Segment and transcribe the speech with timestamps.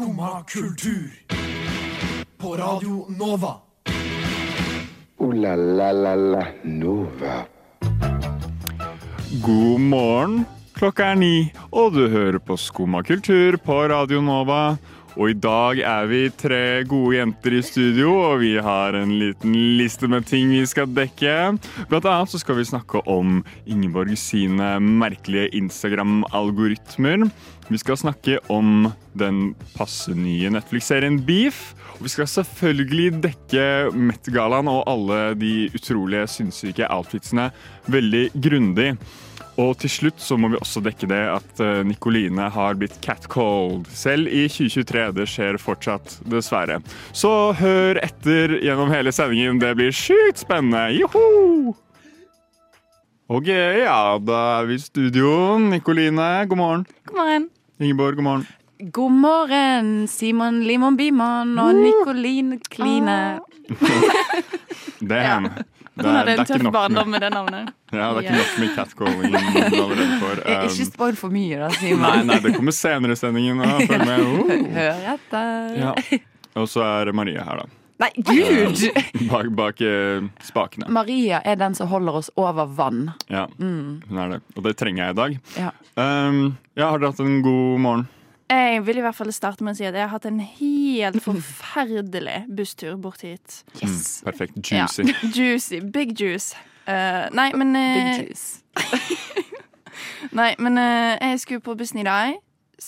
[0.00, 1.10] Skumma kultur.
[2.38, 3.54] På Radio Nova.
[5.18, 7.44] O-la-la-la-la Nova.
[9.44, 10.44] God morgen.
[10.72, 14.78] Klokka er ni, og du hører på Skumma kultur på Radio Nova.
[15.18, 19.54] Og i dag er vi tre gode jenter i studio, og vi har en liten
[19.78, 21.34] liste med ting vi skal dekke.
[21.90, 27.26] Blant annet så skal vi snakke om Ingeborg sine merkelige Instagram-algoritmer.
[27.70, 28.88] Vi skal snakke om
[29.18, 31.72] den passe nye Netflix-serien Beef.
[31.98, 33.64] Og vi skal selvfølgelig dekke
[33.94, 37.50] Met-gallaen og alle de utrolige sinnssyke outfitsene
[37.90, 38.94] veldig grundig.
[39.60, 43.88] Og til slutt så må vi også dekke det at eh, Nikoline har blitt catcalled.
[43.92, 45.04] Selv i 2023.
[45.18, 46.78] Det skjer fortsatt, dessverre.
[47.12, 49.60] Så hør etter gjennom hele sendingen.
[49.60, 50.86] Det blir sjukt spennende.
[50.96, 51.74] Joho!
[53.30, 55.34] Ok, ja, da er vi i studio.
[55.62, 56.86] Nikoline, god morgen.
[57.06, 57.50] God morgen.
[57.80, 58.48] Ingeborg, god morgen.
[58.80, 63.40] God morgen, Simon Limon Bimon og Nikoline Kline.
[65.00, 65.50] Det er henne.
[65.84, 67.72] Det Er, hadde en tøff barndom med, det navnet.
[67.92, 69.34] ja, det er ikke nok med catcalling.
[70.50, 72.26] Ikke Um, spoil for mye, da, nei, Simon.
[72.28, 73.60] nei, det kommer senere i sendingen.
[73.90, 74.24] Følg med.
[74.24, 74.54] Oh.
[74.76, 75.76] Hør etter.
[75.80, 75.92] Ja.
[76.60, 77.80] Og så er Marie her, da.
[78.00, 78.80] Nei, gud!
[79.28, 80.88] Bak, bak eh, spakene.
[80.88, 83.10] Maria er den som holder oss over vann.
[83.28, 84.40] Ja, hun er det.
[84.56, 85.36] Og det trenger jeg i dag.
[85.60, 85.74] Ja.
[86.00, 86.40] Um,
[86.78, 88.06] ja, har dere hatt en god morgen?
[88.50, 91.20] Jeg vil i hvert fall starte med å si at jeg har hatt en helt
[91.28, 93.62] forferdelig busstur bort hit.
[93.78, 94.20] Yes.
[94.20, 94.72] Mm, perfekt.
[94.72, 94.88] Ja.
[94.90, 95.14] Juicy.
[95.36, 95.80] Juicy.
[95.94, 96.58] Big juice.
[96.88, 98.60] Uh, nei, men uh, Big juice.
[100.38, 102.38] Nei, men uh, jeg skulle på bussen i dag.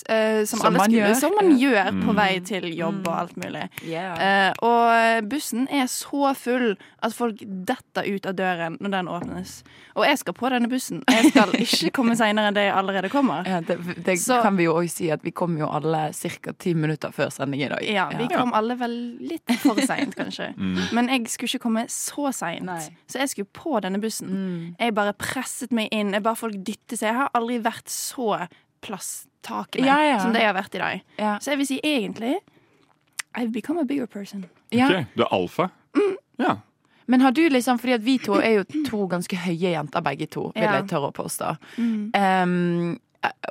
[0.09, 1.15] Eh, som, Som alle man skulle, gjør.
[1.21, 2.17] Som man gjør på Mm.
[2.17, 3.69] vei til jobb og alt mulig.
[3.87, 4.51] Yeah.
[4.53, 9.63] Uh, og bussen er så full at folk detter ut av døren når den åpnes.
[9.97, 11.03] Og jeg skal på denne bussen.
[11.11, 13.45] Jeg skal ikke komme seinere enn det jeg allerede kommer.
[13.49, 16.53] Ja, det det Så- kan vi jo også si at vi kom jo alle ca.
[16.59, 17.83] ti minutter før sending i dag.
[17.89, 20.55] Ja, Vi kom alle vel litt for seint, kanskje.
[20.97, 22.69] Men jeg skulle ikke komme så seint.
[23.09, 24.29] Så jeg skulle på denne bussen.
[24.29, 24.77] Mm.
[24.81, 26.13] Jeg bare presset meg inn.
[26.13, 27.09] Jeg bare folk dytte seg.
[27.13, 28.47] Jeg har aldri vært så
[28.83, 30.19] plasstakende Ja, ja.
[30.23, 31.03] som det jeg har vært i dag.
[31.19, 31.37] Ja.
[31.41, 32.35] Så jeg vil si egentlig
[33.39, 34.45] I've become a bigger person.
[34.73, 34.89] Ja.
[34.91, 35.71] Ok, Du er alfa?
[35.97, 36.17] Mm.
[36.39, 36.57] Ja.
[37.07, 40.27] Men har du liksom, fordi at vi to er jo to ganske høye jenter begge
[40.31, 40.75] to, vil Ja.
[40.81, 41.57] jeg tørre å påstå.
[41.79, 42.13] Mm.
[42.15, 43.01] Um,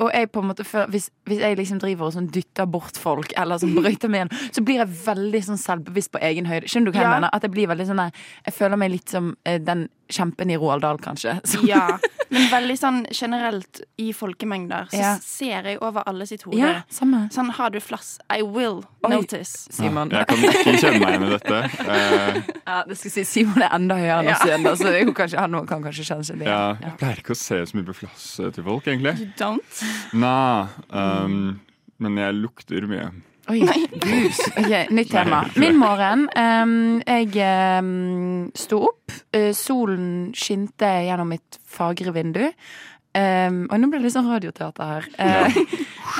[0.01, 2.97] og jeg på en måte føler, hvis, hvis jeg liksom driver og sånn dytter bort
[2.99, 6.67] folk, eller sånn brøyter meg igjen, så blir jeg veldig sånn selvbevisst på egen høyde.
[6.71, 7.31] Skjønner du hva jeg mener?
[7.31, 8.11] At jeg blir veldig sånn der,
[8.45, 11.37] Jeg føler meg litt som eh, den kjempen i Roald Dahl, kanskje.
[11.47, 11.85] Som, Ja.
[12.31, 15.09] Men veldig sånn generelt i folkemengder så Ja.
[15.19, 16.57] ser jeg over alle sitt hode.
[16.61, 17.25] ja samme.
[17.31, 18.19] Sånn, har du flass?
[18.31, 19.09] I will Oi.
[19.11, 19.67] notice.
[19.71, 20.09] Simon.
[20.15, 21.59] Jeg kan ikke kjenne meg igjen i dette.
[21.83, 22.39] Uh.
[22.67, 24.63] Ja, det skal si, Simon er enda høyere enn oss igjen,
[25.27, 26.47] så han kan kanskje kjenne seg igjen.
[26.47, 29.17] ja, jeg pleier ikke å se så mye på flass eh, til folk, egentlig.
[29.19, 29.60] You don't?
[30.13, 31.59] Nei, um,
[32.01, 33.09] men jeg lukter mye.
[33.51, 33.61] Oi.
[33.65, 35.41] Ok, nytt tema.
[35.59, 36.27] Min morgen.
[36.37, 37.33] Um, jeg
[37.81, 39.11] um, sto opp.
[39.35, 42.45] Uh, solen skinte gjennom mitt fagre vindu.
[43.13, 45.07] Em, og nå ble det litt sånn radioteater her.
[45.19, 45.57] Eh,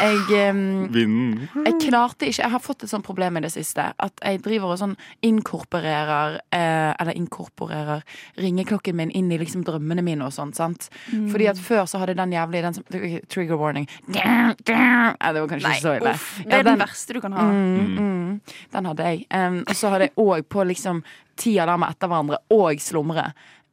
[0.01, 1.47] jeg, um, Vinden.
[1.65, 3.85] jeg klarte ikke Jeg har fått et sånt problem i det siste.
[3.99, 4.95] At jeg driver og sånn
[5.27, 8.03] inkorporerer uh, Eller inkorporerer
[8.39, 10.53] ringeklokken min inn i liksom drømmene mine og sånn.
[10.57, 10.89] sant?
[11.31, 12.83] Fordi at før så hadde den jævlig den som
[13.31, 13.87] Trigger warning.
[14.11, 16.13] Nei, det var kanskje Nei, ikke så ille.
[16.15, 16.29] uff.
[16.43, 17.47] Det Ja, er den verste du kan ha.
[17.51, 18.41] Mm, mm.
[18.75, 19.25] Den hadde jeg.
[19.31, 21.03] Um, og så hadde jeg òg på liksom
[21.41, 23.31] ti alarmer etter hverandre og slumre.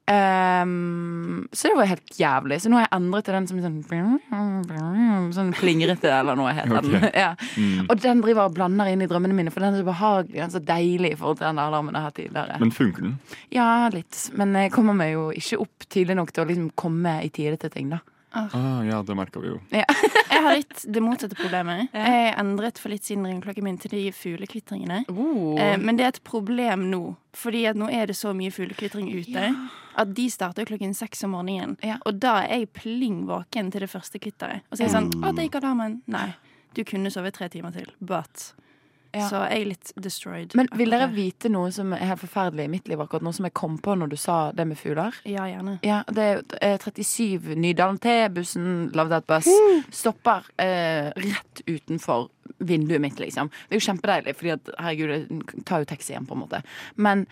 [0.09, 2.57] Um, så det var helt jævlig.
[2.63, 6.81] Så nå har jeg endret til den som er sånn Sånn plingrete, eller noe heter
[6.87, 7.09] den.
[7.13, 7.35] Ja.
[7.61, 7.87] Mm.
[7.91, 10.39] Og den driver og blander inn i drømmene mine, for den er så behagelig.
[10.39, 12.61] Den er så deilig i forhold til den alarmen jeg har hatt tidligere.
[12.63, 13.17] Men funker den?
[13.55, 14.23] Ja, litt.
[14.39, 17.61] Men jeg kommer meg jo ikke opp tidlig nok til å liksom komme i tide
[17.61, 18.01] til ting, da.
[18.31, 19.59] Ah, ja, det merka vi jo.
[19.73, 21.89] Jeg har litt det motsatte problemet.
[21.97, 25.01] Jeg endret for litt siden ringeklokken min til de fuglekvitringene.
[25.11, 25.59] Oh.
[25.81, 27.01] men det er et problem nå,
[27.37, 29.49] fordi at nå er det så mye fuglekvitring ute.
[29.99, 31.75] At de starter klokken seks om morgenen.
[31.83, 31.97] Ja.
[32.07, 34.63] Og da er jeg pling våken til det første kvitteret.
[34.69, 35.99] Og så er jeg sånn Å, det gikk alarmen.
[36.07, 36.29] Nei.
[36.77, 37.91] Du kunne sovet tre timer til.
[37.99, 38.53] But.
[39.13, 39.29] Ja.
[39.31, 40.55] Så jeg er litt destroyed.
[40.59, 43.49] Men vil dere vite noe som er helt forferdelig i mitt liv akkurat nå, som
[43.49, 45.17] jeg kom på når du sa det med fugler?
[45.29, 45.79] Ja, gjerne.
[45.87, 49.49] Ja, det er eh, 37 Nydalen T-bussen, Love That Bus,
[49.95, 52.29] stopper eh, rett utenfor
[52.59, 53.53] vinduet mitt, liksom.
[53.69, 56.61] Det er jo kjempedeilig, fordi at herregud, det tar jo taxi igjen, på en måte.
[56.97, 57.25] Men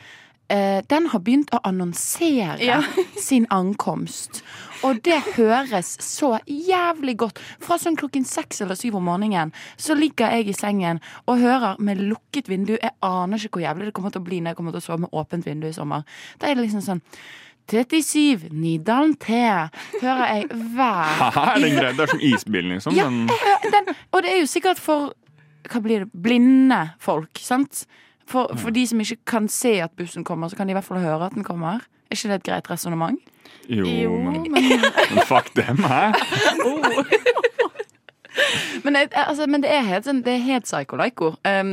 [0.48, 2.82] eh, den har begynt å annonsere Ja.
[3.28, 4.42] sin ankomst.
[4.84, 7.38] Og det høres så jævlig godt.
[7.64, 11.80] Fra sånn klokken seks eller syv om morgenen så ligger jeg i sengen og hører
[11.80, 12.76] med lukket vindu.
[12.76, 14.86] Jeg aner ikke hvor jævlig det kommer til å bli når jeg kommer til å
[14.90, 16.04] sove med åpent vindu i sommer.
[16.38, 17.02] Da er det liksom sånn
[17.66, 19.32] 37, Nydalen T,
[19.98, 20.44] hører jeg
[20.76, 21.94] hver Her er den greia.
[21.98, 22.94] Det er som isbilen, liksom.
[22.94, 23.26] Ja, Men
[23.72, 25.10] den, Og det er jo sikkert for
[25.66, 26.12] Hva blir det?
[26.14, 27.82] Blinde folk, sant?
[28.26, 30.84] For, for de som ikke kan se at bussen kommer, så kan de i hvert
[30.84, 31.84] fall høre at den kommer.
[32.10, 33.18] Er ikke det et greit resonnement?
[33.70, 36.12] Jo, Jo, men, men fuck dem, hæ?
[38.84, 41.30] Men, altså, men det er helt, sånn- det er helt psycho-laiko.
[41.48, 41.70] Um,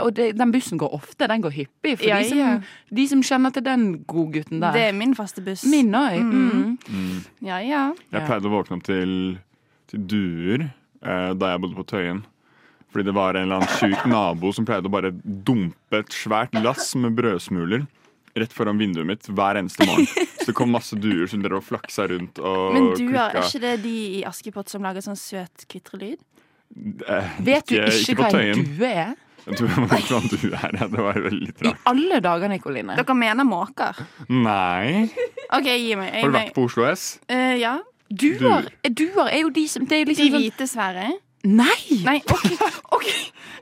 [0.00, 1.26] og det, den bussen går ofte.
[1.28, 1.96] Den går hyppig.
[1.98, 2.52] For Ja, de, som, ja.
[2.96, 4.72] de som kjenner til den godgutten der.
[4.72, 5.64] det er min faste buss.
[5.68, 6.20] Min òg.
[6.22, 6.78] Mm.
[7.44, 7.82] Ja, ja.
[8.14, 9.16] Jeg pleide å våkne opp til,
[9.90, 12.22] til duer eh, da jeg bodde på Tøyen.
[12.92, 16.54] Fordi det var en eller annen sjuk nabo som pleide å bare dumpe et svært
[16.60, 17.86] lass med brødsmuler
[18.36, 20.06] rett foran vinduet mitt hver eneste morgen.
[20.40, 23.60] Så det kom masse duer som drev og flaksa rundt og Men du er ikke
[23.62, 26.20] det de i Askepott som lager sånn søt kvitrelyd?
[26.72, 29.12] Eh, Vet du ikke, ikke hva en due er?
[29.42, 30.76] Jeg tror jeg vet hva en due er.
[30.78, 30.88] Ja.
[30.94, 31.66] Det var veldig rart.
[31.66, 32.96] I alle dager, Nikoline.
[33.00, 33.98] Dere mener måker?
[34.30, 35.08] Nei.
[35.52, 36.14] OK, gi meg.
[36.14, 37.06] Har du vært på Oslo S?
[37.28, 37.76] Uh, ja.
[38.12, 41.06] Duer, duer er jo de som Det er De liksom sånn hvite svære?
[41.44, 42.02] Nei!
[42.04, 42.50] Nei, OK.
[42.98, 43.08] Ok,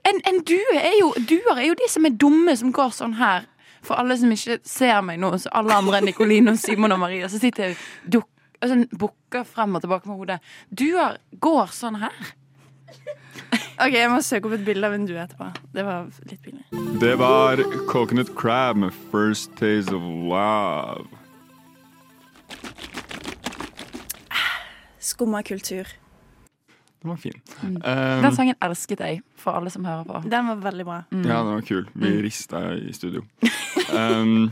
[0.08, 3.14] En, en due er jo Duer er jo de som er dumme, som går sånn
[3.20, 3.46] her.
[3.84, 7.00] For alle som ikke ser meg nå, så alle andre enn Nikoline og Simon og
[7.00, 8.26] Maria, så sitter jeg og duk,
[8.60, 10.38] sånn bukker frem og tilbake med hodet.
[10.68, 12.18] Duer går sånn her.
[13.80, 15.46] Ok, Jeg må søke opp et bilde av en due etterpå.
[15.72, 16.66] Det var litt pinlig.
[17.00, 21.08] Det var Coconut Crab med First Taste of Love.
[25.00, 25.88] Skumma kultur.
[27.02, 27.32] Den var fin.
[27.62, 30.20] Den Um, sangen elsket jeg, for alle som hører på.
[30.28, 30.98] Den var veldig bra.
[31.12, 31.86] ja, den var kul.
[31.94, 32.22] Vi Mm.
[32.22, 33.22] rista i studio.
[33.96, 34.50] Um,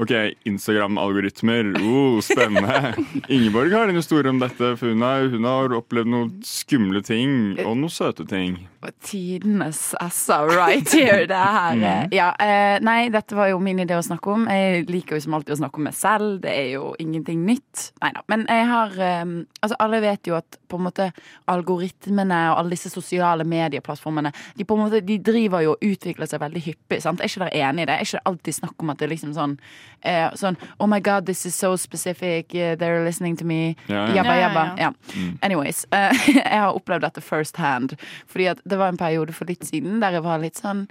[0.00, 0.12] OK,
[0.48, 1.74] Instagram-algoritmer.
[1.82, 2.94] Oh, spennende.
[3.28, 4.70] Ingeborg har en historie om dette.
[4.80, 8.56] For hun har, hun har opplevd noen skumle ting og noen søte ting.
[9.04, 11.76] Tidenes assa right here, det her.
[11.76, 12.14] Mm.
[12.16, 14.46] Ja, eh, nei, dette var jo min idé å snakke om.
[14.48, 16.38] Jeg liker jo som alltid å snakke om meg selv.
[16.46, 17.90] Det er jo ingenting nytt.
[18.00, 18.24] Nei da.
[18.32, 21.10] Men jeg har eh, Altså, alle vet jo at på en måte
[21.52, 26.30] algoritmene og alle disse sosiale medieplattformene, de på en måte, de driver jo og utvikler
[26.30, 27.02] seg veldig hyppig.
[27.04, 27.20] sant?
[27.20, 27.98] Jeg Er ikke dere enig i det?
[27.98, 29.58] Jeg Er ikke alltid snakk om at det er liksom sånn
[30.02, 32.48] eh, sånn Oh my God, this is so specific.
[32.48, 33.76] They're listening to me.
[33.88, 34.14] Ja, ja.
[34.22, 34.64] Jabba, Ja, ja, jabba.
[34.78, 34.90] ja.
[35.14, 35.30] Ja.
[35.42, 35.84] Anyways.
[35.92, 37.96] eh, jeg har opplevd dette first hand.
[38.26, 40.86] Fordi at det var en periode for litt siden der jeg var litt sånn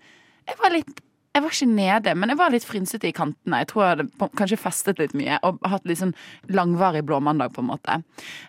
[0.48, 1.00] Jeg var litt
[1.36, 3.60] jeg var ikke nede, men jeg var litt frynsete i kantene.
[3.62, 6.16] Jeg tror jeg hadde på- kanskje festet litt mye og hatt litt sånn
[6.50, 8.00] langvarig blåmandag, på en måte.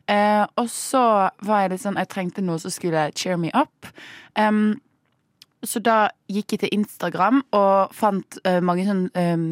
[0.09, 3.87] Eh, og så var jeg litt sånn Jeg trengte noe som skulle cheer me up.
[4.35, 4.81] Um,
[5.63, 9.45] så da gikk jeg til Instagram og fant uh, mange sånn um,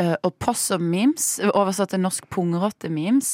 [0.00, 3.30] uh, opossum-memes, oversatt til norsk pungrotte-memes.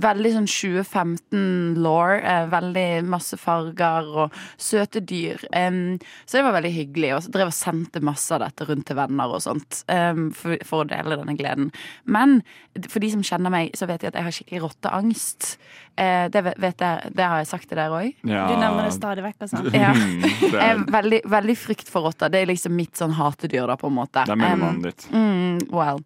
[0.00, 2.14] Veldig sånn 2015-law.
[2.20, 5.42] Uh, veldig masse farger og søte dyr.
[5.56, 7.12] Um, så det var veldig hyggelig.
[7.16, 9.82] Og så drev og sendte masse av dette rundt til venner og sånt.
[9.90, 11.70] um, for, for å dele denne gleden.
[12.04, 12.40] Men
[12.88, 15.54] for de som kjenner meg, så vet de at jeg har skikkelig rotteangst.
[16.00, 18.12] Eh, det, vet jeg, det har jeg sagt til dere òg.
[18.24, 18.46] Ja.
[18.48, 19.42] Du nevner det stadig vekk.
[19.44, 19.64] Altså.
[19.76, 19.92] Ja.
[20.40, 22.32] det, er veldig, veldig frykt for rotter.
[22.32, 24.24] Det er liksom mitt sånn hatedyr, da, på en måte.
[24.24, 25.10] det er Um, mellomnavnet ditt.
[25.12, 26.00] mm, well.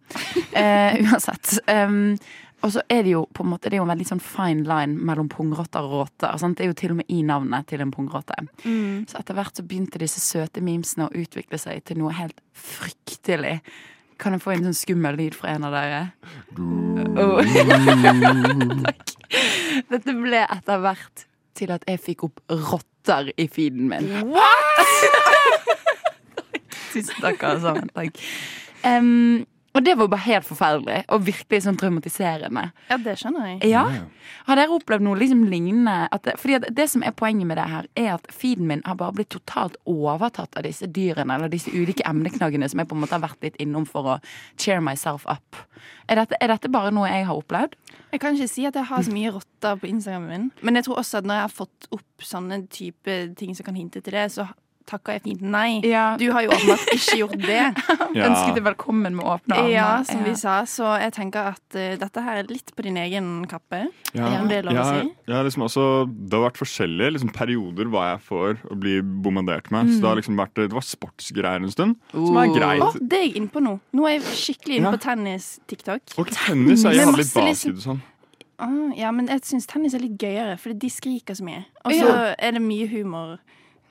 [0.51, 1.55] uh, uansett.
[1.71, 2.17] Um,
[2.65, 4.63] og så er det jo på en måte Det er jo en veldig sånn fine
[4.65, 6.35] line mellom pungrotter og rotter.
[6.41, 6.57] Sant?
[6.57, 8.37] Det er jo til og med i navnet til en pungrotte.
[8.65, 9.05] Mm.
[9.07, 13.59] Så etter hvert så begynte disse søte memesene å utvikle seg til noe helt fryktelig.
[14.21, 16.01] Kan jeg få en sånn skummel lyd fra en av dere?
[17.19, 17.39] Oh.
[18.85, 19.15] Takk.
[19.91, 21.25] Dette ble etter hvert
[21.55, 24.07] til at jeg fikk opp rotter i feeden min.
[24.31, 24.93] What?!
[26.95, 27.89] Tusen takk, alle sammen.
[27.95, 28.21] Takk.
[28.87, 29.43] Em,
[29.75, 32.69] og det var bare helt forferdelig, og virkelig sånn traumatiserende.
[32.87, 33.71] Ja, det skjønner jeg.
[33.73, 33.83] Ja.
[34.47, 35.95] Har dere opplevd noe liksom lignende?
[36.15, 38.83] At det, fordi at det som er poenget med det her, er at feeden min
[38.87, 42.95] har bare blitt totalt overtatt av disse dyrene, eller disse ulike emneknaggene som jeg på
[42.95, 44.17] en måte har vært litt innom for å
[44.55, 45.59] cheer myself up.
[46.07, 47.75] Er dette, er dette bare noe jeg har opplevd?
[48.13, 50.51] Jeg kan ikke si at jeg har så mye rotter på Instagramen min.
[50.63, 53.75] Men jeg tror også at når jeg har fått opp sånne type ting som kan
[53.75, 54.47] hinte til det, så
[54.85, 55.81] takker jeg fint nei.
[55.83, 56.15] Ja.
[56.17, 57.61] Du har jo åpenbart ikke gjort det.
[58.15, 58.29] Ja.
[58.29, 59.71] Ønsket deg velkommen med åpne armer.
[59.73, 60.61] Ja, som vi sa.
[60.69, 63.81] Så jeg tenker at uh, dette her er litt på din egen kappe.
[64.15, 65.09] Ja, Om det er lov å si?
[65.27, 69.67] Ja, liksom også, det har vært forskjellige liksom, perioder hva jeg får å bli bombardert
[69.75, 69.91] med.
[69.91, 72.85] Så det har liksom vært, det var sportsgreier en stund, som er greit.
[72.87, 73.75] Oh, det er jeg inne på nå.
[73.99, 74.95] Nå er jeg skikkelig inne Ja.
[74.95, 76.15] på tennis-TikTok.
[76.21, 78.01] Og tennis er jeg litt masse liksom- basket og sånn.
[78.63, 81.65] Ah, ja, men jeg syns tennis er litt gøyere, for de skriker så mye.
[81.83, 82.35] Og så Ja.
[82.39, 83.39] er det mye humor.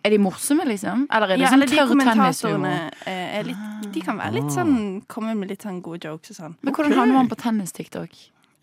[0.04, 1.06] Er de morsomme, liksom?
[1.10, 3.08] Eller er det Ja, sånn eller de tørr kommentatorene tennishumor?
[3.08, 6.36] eh, er litt De kan være litt sånn komme med litt sånn gode jokes og
[6.36, 6.54] sånn.
[6.62, 8.10] Men hvordan havner man på tennis-TikTok?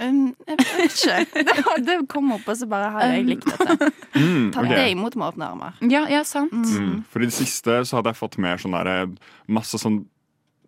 [0.01, 1.43] Um, jeg vet ikke.
[1.45, 3.91] Det, det kom opp, og så bare har jeg likt dette.
[4.11, 4.69] Mm, Tatt ok.
[4.75, 5.73] det imot med åpne armer.
[5.89, 6.51] Ja, ja, sant.
[6.53, 7.03] Mm.
[7.09, 9.07] For i det siste så hadde jeg fått mer sånn derre
[9.47, 10.01] Masse sånn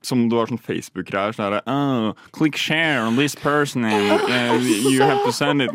[0.06, 1.36] som det var sånn Facebook-greier.
[1.36, 5.72] Sånn herre oh, click share on this person uh, you have to send it.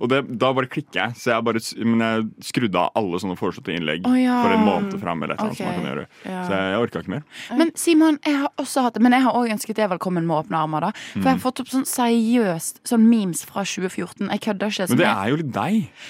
[0.00, 1.16] Og det, da bare klikker jeg.
[1.20, 4.40] Så jeg bare men jeg skrudde av alle sånne foreslåtte innlegg oh, ja.
[4.44, 5.24] for en måned fram.
[5.24, 6.06] Eller et annet som man kan gjøre.
[6.24, 6.42] Ja.
[6.46, 7.24] Så jeg, jeg orka ikke mer.
[7.60, 10.36] Men Simon, jeg har også hatt det Men jeg har også ønsket deg velkommen med
[10.44, 10.88] åpne armer.
[10.88, 14.28] da For jeg har fått opp sånn seriøst Sånn memes fra 2014.
[14.28, 14.88] Jeg kødder ikke.
[14.92, 16.06] Men det er jo litt deg.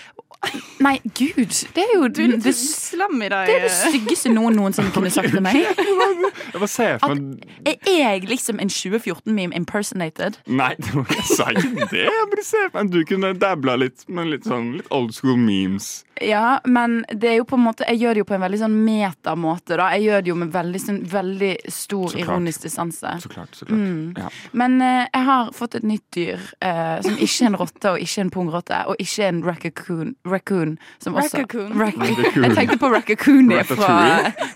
[0.81, 1.53] Nei, gud!
[1.75, 3.47] Det er jo Du er litt det, i dag.
[3.47, 5.59] det er det styggeste noen noensinne kunne sagt til meg.
[6.53, 10.41] Jeg bare ser for At Er jeg liksom en 2014-meme impersonated?
[10.47, 12.07] Nei, jeg sa ikke det.
[12.07, 15.37] Jeg bare ser for meg Du kunne dabla litt med litt sånn litt old school
[15.39, 16.01] memes.
[16.21, 18.61] Ja, men det er jo på en måte jeg gjør det jo på en veldig
[18.61, 19.77] sånn metamåte.
[19.81, 23.15] da Jeg gjør det jo med veldig, sånn, veldig stor ironisk distanse.
[23.23, 23.55] Så klart.
[23.57, 24.29] så klart ja.
[24.53, 28.05] Men eh, jeg har fått et nytt dyr eh, som ikke er en rotte og
[28.05, 28.83] ikke en pungrotte.
[28.93, 30.15] Og ikke en raccoon.
[30.31, 31.75] Raccoon som også, Raccoon?
[31.81, 32.45] Raccoon.
[32.45, 33.99] Jeg tenkte på Raccooni fra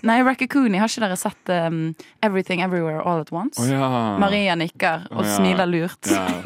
[0.07, 0.79] Nei, Raccooni.
[0.81, 1.79] Har ikke dere sett um,
[2.25, 3.61] Everything Everywhere All At Once?
[3.61, 4.17] Oh, ja.
[4.21, 5.37] Maria nikker og oh, ja.
[5.37, 6.11] smiler lurt.
[6.11, 6.27] Ja.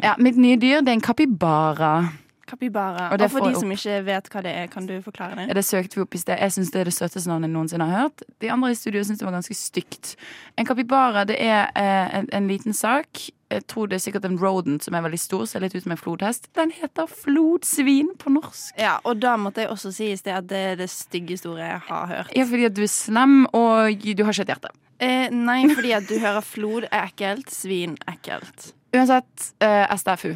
[0.00, 1.94] Ja, Mitt nye dyr det er en kapibara.
[2.48, 3.08] Kapibara.
[3.12, 5.48] Og Og, for de som ikke vet hva det er, kan du forklare det?
[5.48, 6.36] Ja, Det søkte vi opp i sted.
[6.40, 8.24] Jeg syns det er det søteste navnet jeg noensinne har hørt.
[8.40, 10.16] De andre i studio syns det var ganske stygt.
[10.58, 13.28] En kapibara det er eh, en, en liten sak.
[13.54, 15.94] Jeg tror det er sikkert en rodent som er veldig stor, ser litt ut som
[15.94, 16.48] en flodhest.
[16.58, 18.72] Den heter flodsvin på norsk.
[18.80, 21.68] Ja, og da måtte jeg også si i sted at det er det styggeste ordet
[21.68, 22.34] jeg har hørt.
[22.34, 24.74] Ja, fordi at du er slem, og du har ikke et hjerte.
[25.04, 28.72] Eh, nei, fordi at du hører flod er ekkelt, svin ekkelt.
[28.94, 30.34] Uansett, eh, STFU.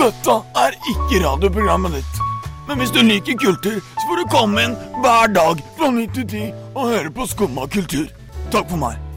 [0.00, 2.20] Dette er ikke radioprogrammet ditt.
[2.68, 6.28] Men hvis du liker kultur, så får du komme inn hver dag fra 9 til
[6.28, 8.08] 10 og høre på Skumma kultur.
[8.52, 9.13] Takk for meg.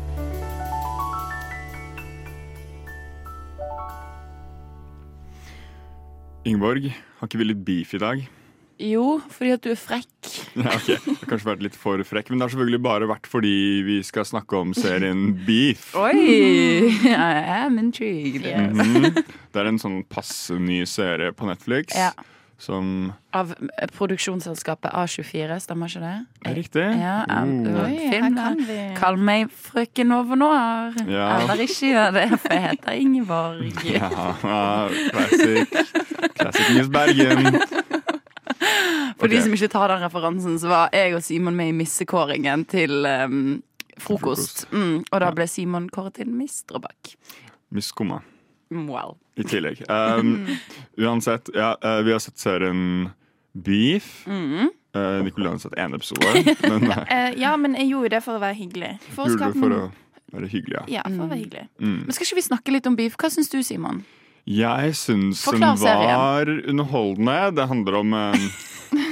[6.48, 6.90] Ingeborg,
[7.20, 8.26] har ikke vi litt beef i dag?
[8.78, 10.12] Jo, fordi at du er frekk.
[10.58, 13.28] Ja, ok, Jeg har kanskje vært litt for frekk, men det har selvfølgelig bare vært
[13.30, 13.54] fordi
[13.88, 15.90] vi skal snakke om serien Beef.
[16.06, 16.90] Oi!
[17.10, 17.14] I
[17.58, 18.46] am intrigued.
[18.78, 19.12] Mhm.
[19.18, 22.12] Det er en sånn passe ny serie på Netflix Ja.
[22.58, 26.14] Som Av eh, produksjonsselskapet A24, stemmer ikke det?
[26.50, 26.86] er riktig.
[27.02, 27.18] Ja.
[27.30, 28.64] Oi, her film kan der.
[28.66, 30.98] vi Kall meg frøken Over Noir.
[31.06, 31.28] Ja.
[31.42, 33.84] Eller ikke gjør det, for jeg heter Ingeborg.
[33.98, 35.68] Ja, classic.
[36.38, 37.60] Classic News Bergen.
[39.18, 42.66] For de som ikke tar den referansen, så var jeg og Simon med i missekåringen
[42.70, 43.60] til um,
[44.02, 44.66] frokost.
[44.72, 47.14] Mm, og da ble Simon kåret til Miss Drøbak.
[47.74, 48.22] Miss Skumma
[48.70, 49.18] Well.
[49.38, 49.84] i tillegg.
[49.90, 50.48] Um,
[50.98, 53.10] uansett, ja, eh, vi har sett serien
[53.54, 54.26] Beef.
[54.28, 54.70] Mm.
[54.96, 58.38] Uh, Nicolai har sett én episode, men uh, Eh, ja, men jeg gjorde det for
[58.38, 58.94] å være hyggelig.
[59.14, 59.82] For å skape det for å
[60.34, 60.86] være hyggelig, ja.
[61.00, 61.68] Ja, for å være hyggelig.
[61.80, 62.00] Mm.
[62.06, 63.18] Men skal ikke vi snakke litt om beef?
[63.20, 64.02] Hva syns du, Simon?
[64.48, 67.52] Jeg syns den var underholdende.
[67.52, 68.46] Det handler om um,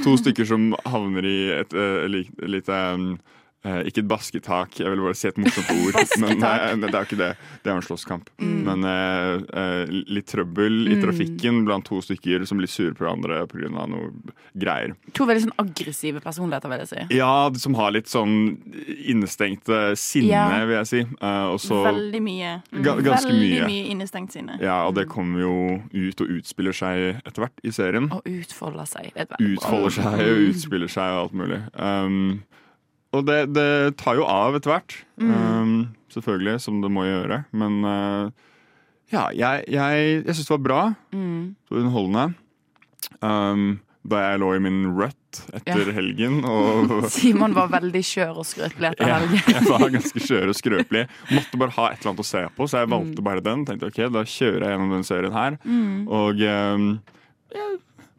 [0.06, 3.04] to stykker som havner i et uh, lite eh,
[3.66, 5.98] Ikke et basketak, jeg vil bare si et morsomt ord.
[6.22, 7.30] men nei, det er jo ikke det.
[7.64, 8.30] Det er jo en slåsskamp.
[8.42, 8.56] Mm.
[8.68, 13.44] Men eh, eh, litt trøbbel i trafikken blant to stykker som blir sure på hverandre
[13.50, 13.70] pga.
[13.74, 14.12] noe
[14.56, 14.94] greier.
[15.18, 17.18] To veldig sånn aggressive personligheter, vil jeg si.
[17.18, 17.32] Ja,
[17.62, 18.36] som har litt sånn
[19.10, 20.66] innestengte sinne, Ja.
[20.66, 21.02] vil jeg si.
[21.02, 22.54] Eh, og så Veldig mye.
[22.72, 23.68] Ga- ganske Veldig mye.
[23.70, 24.60] mye innestengt sinne.
[24.62, 28.12] Ja, og det kommer jo ut og utspiller seg etter hvert i serien.
[28.12, 29.12] Og utfolder seg.
[29.16, 31.62] Er utfolder seg og utspiller seg og alt mulig.
[31.76, 32.44] Um,
[33.20, 33.68] og det, det
[34.02, 35.76] tar jo av etter hvert, um,
[36.14, 37.44] selvfølgelig, som det må gjøre.
[37.56, 38.30] Men uh,
[39.14, 40.82] ja, jeg, jeg, jeg syns det var bra.
[41.16, 41.56] Mm.
[41.72, 42.28] Var underholdende.
[43.22, 43.66] Um,
[44.06, 45.94] da jeg lå i min rut etter Ja.
[45.98, 49.42] helgen og Simon var veldig skjør og skrøpelig etter ja, helgen.
[49.50, 51.02] jeg var ganske skjør og skrøpelig.
[51.34, 53.26] Måtte bare ha et eller annet å se på, så jeg valgte Mm.
[53.26, 53.66] bare den.
[53.66, 55.58] Tenkte ok, Da kjører jeg gjennom den serien her.
[56.06, 56.86] Og um,
[57.56, 57.66] ja,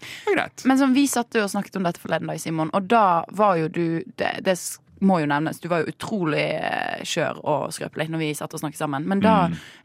[0.02, 0.66] det var greit.
[0.66, 3.04] Men som vi satt og snakket om dette forleden dag, Simon, og da
[3.38, 3.86] var jo du
[4.18, 4.56] det, det
[5.04, 8.62] må jo nevnes, du var jo utrolig eh, skjør og skrøpelig når vi satt og
[8.62, 9.06] snakket sammen.
[9.08, 9.36] Men da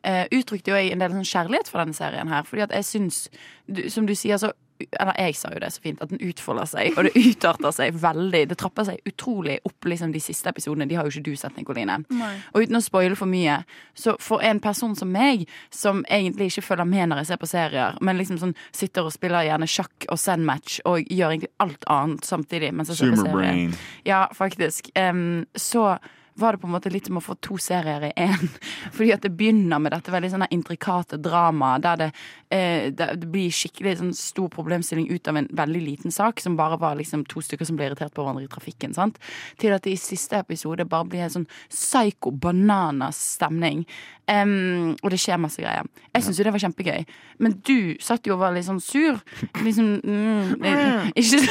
[0.08, 2.88] eh, uttrykte jo jeg en del sånn kjærlighet for denne serien her, fordi at jeg
[2.88, 3.24] syns,
[3.68, 4.54] du, som du sier, så
[5.00, 7.98] eller jeg sa jo det så fint, at den utfolder seg, og det utarter seg
[8.02, 8.44] veldig.
[8.52, 10.88] Det trapper seg utrolig opp liksom de siste episodene.
[10.90, 12.00] De har jo ikke du sett, Nikoline.
[12.10, 12.32] Nei.
[12.54, 13.62] Og uten å spoile for mye,
[13.98, 17.52] så for en person som meg, som egentlig ikke følger med når jeg ser på
[17.52, 21.86] serier, men liksom sånn sitter og spiller gjerne sjakk og sandmatch og gjør egentlig alt
[21.92, 24.92] annet samtidig mens jeg ser på serier Ja, faktisk.
[24.98, 25.96] Um, så
[26.40, 28.52] var det på en måte litt som å få to serier i én.
[28.96, 32.10] Fordi at det begynner med dette veldig sånne intrikate dramaet der det,
[32.56, 36.80] eh, det blir skikkelig sånn stor problemstilling ut av en veldig liten sak, som bare
[36.82, 38.96] var liksom to stykker som ble irritert på hverandre i trafikken.
[38.96, 39.20] sant?
[39.62, 43.86] Til at det i siste episode bare blir en sånn psycho bananas stemning.
[44.32, 45.88] Um, og det skjer masse greier.
[46.14, 47.06] Jeg syns jo det var kjempegøy.
[47.44, 49.20] Men du satt jo og var litt sånn sur.
[49.60, 51.42] Liksom mm, eh, Ikke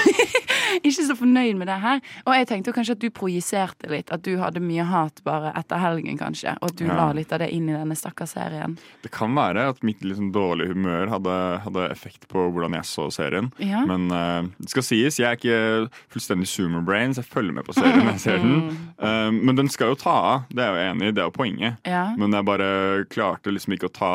[0.86, 2.00] ikke så fornøyd med det her.
[2.24, 4.12] Og jeg tenkte jo kanskje at du projiserte litt.
[4.14, 6.54] At du hadde mye hat bare etter helgen, kanskje.
[6.62, 6.94] Og at du Ja.
[6.96, 8.78] la litt av det inn i denne stakkars serien.
[9.02, 11.36] Det kan være at mitt liksom dårlige humør hadde,
[11.66, 13.50] hadde effekt på hvordan jeg så serien.
[13.58, 13.82] Ja.
[13.86, 17.74] Men uh, det skal sies, jeg er ikke fullstendig zoomer-brain, så jeg følger med på
[17.76, 18.04] serien.
[18.06, 18.56] når jeg ser den.
[19.02, 21.28] Uh, men den skal jo ta av, det er jeg jo enig i, det er
[21.30, 21.76] jo poenget.
[21.86, 22.04] Ja.
[22.16, 22.70] Men jeg bare
[23.10, 24.12] klarte liksom ikke å ta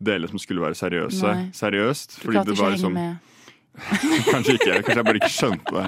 [0.00, 1.48] deler som skulle være seriøse, Nei.
[1.52, 2.20] seriøst.
[2.22, 3.16] Du klarte det ikke å var henge liksom med.
[4.32, 4.72] Kanskje ikke.
[4.82, 5.86] Kanskje jeg bare ikke skjønte det.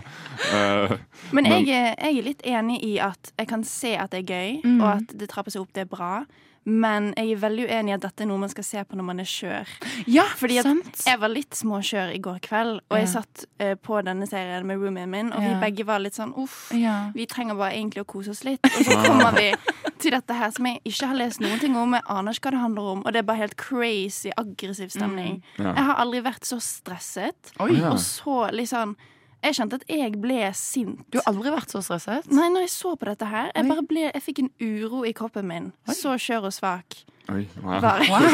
[0.50, 0.96] Uh,
[1.32, 4.22] Men Men- jeg, er- jeg er litt enig i at jeg kan se at det
[4.24, 4.80] er gøy, Mm.
[4.80, 6.24] og at det trapper seg opp, det er bra.
[6.68, 9.06] Men jeg er veldig uenig i at dette er noe man skal se på når
[9.08, 9.70] man er skjør.
[10.06, 11.02] Ja, Fordi at sant.
[11.06, 13.00] Jeg var litt småskjør i går kveld, og Ja.
[13.00, 15.54] jeg satt uh, på denne serien med roomien min, og Ja.
[15.54, 16.70] vi begge var litt sånn uff.
[16.76, 17.10] Ja.
[17.14, 18.60] Vi trenger bare egentlig å kose oss litt.
[18.64, 19.54] Og så kommer vi
[19.98, 21.92] til dette her som jeg ikke har lest noen ting om.
[21.96, 25.42] Jeg aner ikke hva det handler om, og det er bare helt crazy, aggressiv stemning.
[25.58, 25.72] Ja.
[25.74, 27.80] Jeg har aldri vært så stresset, Oi.
[27.88, 28.96] Og så litt liksom
[29.42, 30.98] Jeg kjente at jeg ble sint.
[31.10, 32.26] Du har aldri vært så stresset?
[32.28, 35.12] Nei, når jeg så på dette her, jeg bare ble Jeg fikk en uro i
[35.16, 35.70] kroppen min.
[35.88, 36.98] Så skjør og svak.
[37.30, 37.80] oi, wow.
[38.10, 38.26] Wow.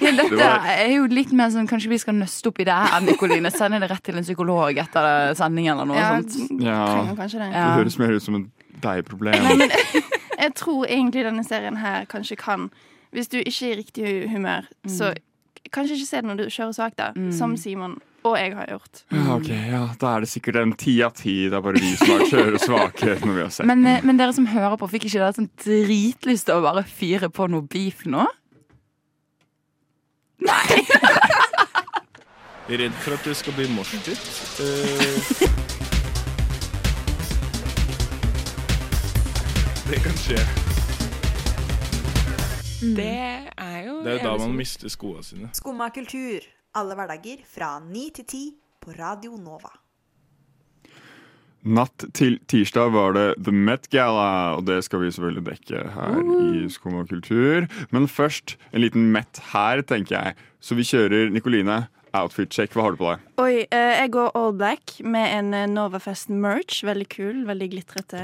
[0.00, 3.00] Ja, dette er jo litt mer sånn Kanskje vi skal nøste opp i det her,
[3.04, 3.50] Nikoline.
[3.54, 6.60] Sende det rett til en psykolog etter sending eller noe Ja, sånt.
[6.62, 6.80] Ja.
[7.04, 7.28] det.
[7.52, 7.68] Ja.
[7.68, 8.48] Det høres mer ut som et
[8.82, 9.62] deg-problem.
[10.44, 12.66] Jeg tror egentlig denne serien her kanskje kan
[13.14, 15.12] Hvis du ikke er i riktig hu- humør, så
[15.70, 17.12] kanskje ikke se det når du kjører svakt, da.
[17.32, 19.02] Som Simon og jeg har gjort.
[19.12, 21.34] Ja, ok, ja, Da er det sikkert en ti av ti.
[21.52, 24.16] Det er bare vi som har kjøre svake når vi har sett Men, eh, men
[24.20, 27.62] dere som hører på, fikk ikke dere sånn dritlyst til å bare fyre på noe
[27.68, 28.24] beef nå?
[30.44, 30.80] Nei!
[32.64, 34.24] Redd for at det skal bli morsdytt.
[34.64, 35.44] Eh,
[39.90, 40.40] det kan skje.
[42.84, 45.52] Det er jo Det er jo da man mister skoene sine.
[45.56, 46.40] Skumma kultur.
[46.74, 48.44] Alle hverdager fra 9 til 10
[48.82, 49.70] på Radio Nova.
[51.64, 56.18] Natt til tirsdag var det The Met Gala, og det skal vi selvfølgelig dekke her
[56.50, 57.64] i Skum og kultur.
[57.94, 60.34] Men først en liten Met her, tenker jeg.
[60.60, 61.86] Så vi kjører Nikoline.
[62.14, 62.70] Outfit check.
[62.76, 63.22] Hva har du på deg?
[63.42, 66.84] Oi, eh, jeg går all black med en eh, Novafest merch.
[66.86, 68.20] Veldig kul, veldig glitrete.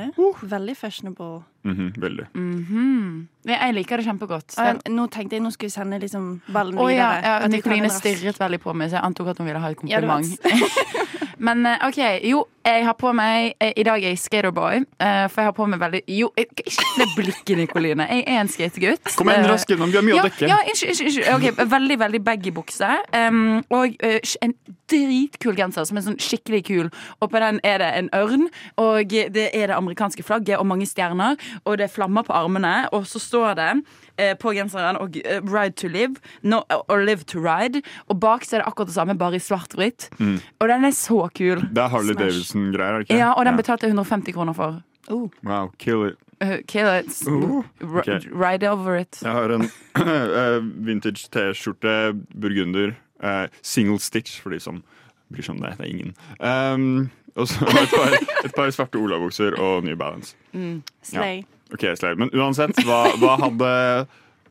[0.47, 1.41] Veldig fashionable.
[1.67, 2.29] Mhm, veldig.
[2.39, 3.09] Mhm.
[3.40, 4.53] Ja, Jeg liker det kjempegodt.
[4.59, 7.21] Og jeg, nå tenkte jeg nå skulle sende liksom ballen Å videre.
[7.25, 9.87] ja, ja Nikoline stirret veldig på meg, så jeg antok at hun ville ha et
[9.89, 10.91] Ja, kompliment.
[11.41, 15.23] Men eh, OK, jo, jeg har på meg eh, I dag er jeg skaterboy, eh,
[15.33, 16.67] for jeg har på meg veldig Jo, ikke
[16.99, 18.05] det blikket, Nikoline.
[18.11, 19.15] Jeg er en skategutt.
[19.17, 19.93] Kom igjen, raskt gjennom.
[19.93, 20.51] Vi har mye ja, å dekke.
[20.51, 21.31] Ja, ikke, ikke, unnskyld.
[21.39, 22.91] Ok, veldig, veldig baggy bukse.
[23.17, 24.55] Um, og en
[24.91, 26.93] dritkul genser som er sånn skikkelig kul.
[27.23, 28.49] Og på den er det en ørn,
[28.83, 31.41] og det er det amerikanske flagget og mange stjerner.
[31.65, 33.71] Og det er flammer på armene, og så står det
[34.19, 37.81] eh, på genseren og, eh, 'Ride to live' no, og 'Live to ride'.
[38.09, 40.11] Og bak så er det akkurat det samme, bare i svart-hvitt.
[40.61, 41.65] Og den er så kul.
[41.71, 43.19] Det er Harley Davidson-greier, er det ikke?
[43.19, 44.83] Ja, og den betalte jeg 150 kroner for.
[45.43, 46.17] Wow, kill it.
[46.43, 47.29] Uh, kill it.
[47.29, 47.63] Uh,
[47.99, 48.21] okay.
[48.33, 49.23] Ride over it.
[49.23, 49.63] Jeg har en
[49.97, 54.83] eh, vintage T-skjorte, burgunder, uh, single stitch for de som
[55.33, 55.75] bryr seg om det.
[55.79, 56.15] Det er ingen.
[56.41, 60.37] Um, og så et par, et par svarte olabukser og New Balance.
[61.03, 61.45] Slay.
[61.75, 62.17] Ok, Slay.
[62.19, 64.05] Men uansett, hva, hva hadde uh,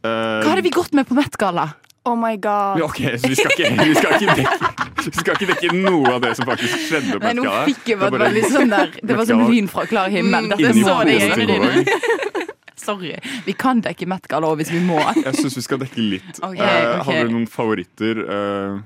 [0.08, 1.70] Hva hadde vi gått med på Met-galla?
[2.08, 2.82] Oh my god.
[2.82, 4.70] Ok, så vi skal, ikke, vi, skal ikke dekke,
[5.04, 8.00] vi skal ikke dekke noe av det som faktisk skjedde på Nei, nå fikk jeg
[8.00, 10.48] Det bare bare veldig sånn der Det var som lyn fra klar himmel.
[10.54, 11.84] Dette så det i øynene.
[12.90, 13.12] Sorry.
[13.46, 15.02] Vi kan dekke Met-galla hvis vi må.
[15.20, 16.32] Jeg syns vi skal dekke litt.
[16.40, 16.88] Okay, okay.
[16.88, 18.24] Uh, har du noen favoritter?
[18.24, 18.80] Uh...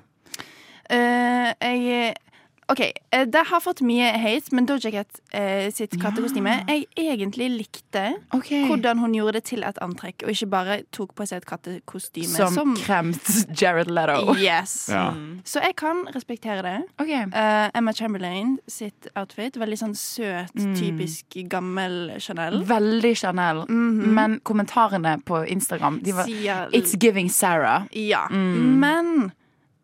[0.90, 2.16] Uh, jeg
[2.74, 2.82] OK.
[3.14, 8.06] eh, det har fått mye hate, men Doja Cat eh, sitt kattekostyme Jeg egentlig likte
[8.34, 8.66] okay.
[8.70, 12.50] hvordan hun gjorde det til et antrekk, og ikke bare tok på seg et kattekostyme.
[12.56, 14.34] Som, kremt Jared Leto.
[14.40, 14.90] Yes.
[14.92, 15.12] ja.
[15.46, 16.76] Så jeg kan respektere det.
[17.02, 17.26] Okay.
[17.30, 19.58] Uh, Emma Chamberlain sitt outfit.
[19.60, 22.62] Veldig sånn søt, typisk gammel Chanel.
[22.68, 23.64] Veldig Chanel.
[23.70, 24.14] Mhm.
[24.18, 27.86] Men kommentarene på Instagram de var Sier- It's giving Sarah.
[27.92, 28.28] Ja.
[28.32, 28.80] Mm.
[28.80, 29.32] Men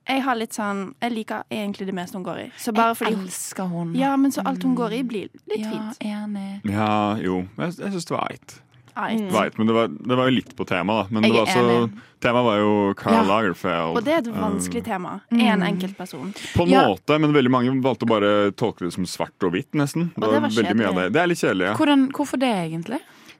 [0.09, 2.47] jeg har litt sånn Jeg liker egentlig det meste hun går i.
[2.57, 3.93] Så bare Jeg fordi elsker hun.
[3.95, 6.01] Ja, men så alt hun går i, blir litt Ja, fint.
[6.01, 6.61] enig.
[6.65, 7.43] ja, jo.
[7.57, 8.57] Jeg, jeg syns det var eit.
[8.99, 9.29] Eit.
[9.31, 11.13] Vet, men det var, det var jo litt på temaet, da.
[11.13, 13.21] Men det Jeg var er også, temaet var jo Carl Ja.
[13.29, 13.93] Lagerfeld.
[13.95, 15.13] Og det er et vanskelig tema.
[15.31, 15.63] Én mm.
[15.69, 16.33] enkeltperson.
[16.55, 16.81] På en Ja.
[16.89, 20.09] måte, men veldig mange valgte å bare tolke det som svart og hvitt, nesten.
[20.15, 21.07] Det Og det var var veldig mye av det.
[21.13, 21.73] Det er litt kjedelig, ja.
[21.79, 22.99] Hvordan, hvorfor det, egentlig?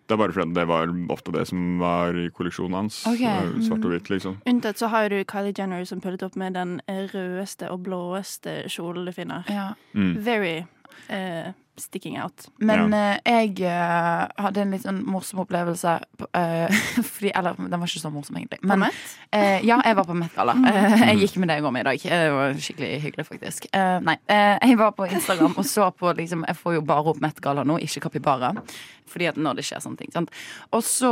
[0.10, 3.04] Det er bare fordi det var ofte det som var i kolleksjonen hans.
[3.06, 3.22] Ok.
[3.22, 4.40] Eh, Svart og hvitt, liksom.
[4.50, 6.80] Unntatt så har du Kylie Jenner som pullet opp med den
[7.14, 9.46] rødeste og blåeste kjolen du finner.
[9.54, 9.68] Ja.
[9.94, 10.16] Mm.
[10.26, 10.56] Very
[11.14, 12.46] eh, sticking out.
[12.60, 16.80] Men eh, jeg eh, hadde en litt sånn morsom opplevelse på, eh,
[17.14, 18.60] fordi, Eller den var ikke så morsom, egentlig.
[18.68, 19.00] Men, Met?
[19.36, 20.56] eh, ja, jeg var på Met-galla.
[20.70, 22.06] Eh, jeg gikk med deg om i dag.
[22.06, 23.70] Eh, Det var skikkelig hyggelig, faktisk.
[23.74, 27.14] Eh, nei, eh, jeg var på Instagram og så på liksom Jeg får jo bare
[27.14, 28.54] opp Met-galla nå, ikke Kapibara.
[29.10, 30.12] Fordi at når det skjer sånne ting.
[30.14, 30.30] Sant?
[30.76, 31.10] Og så